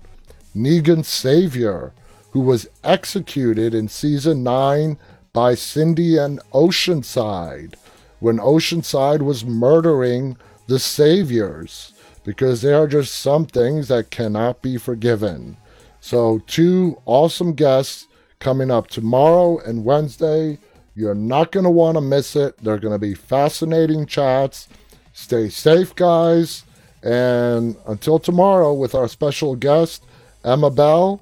[0.56, 1.94] Negan's savior,
[2.30, 5.00] who was executed in season 9
[5.34, 7.74] by Cindy and Oceanside
[8.20, 11.94] when Oceanside was murdering the saviors
[12.24, 15.58] because there are just some things that cannot be forgiven.
[16.02, 18.08] So, two awesome guests
[18.40, 20.60] coming up tomorrow and Wednesday.
[20.96, 22.58] You're not going to want to miss it.
[22.58, 24.68] They're going to be fascinating chats.
[25.14, 26.64] Stay safe, guys.
[27.04, 30.04] And until tomorrow, with our special guest,
[30.44, 31.22] Emma Bell,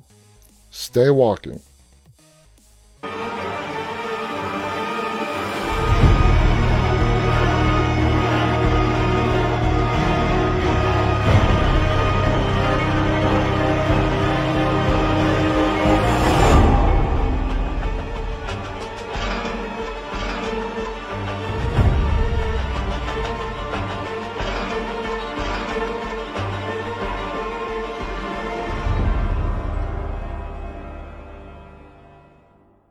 [0.72, 1.62] stay walking.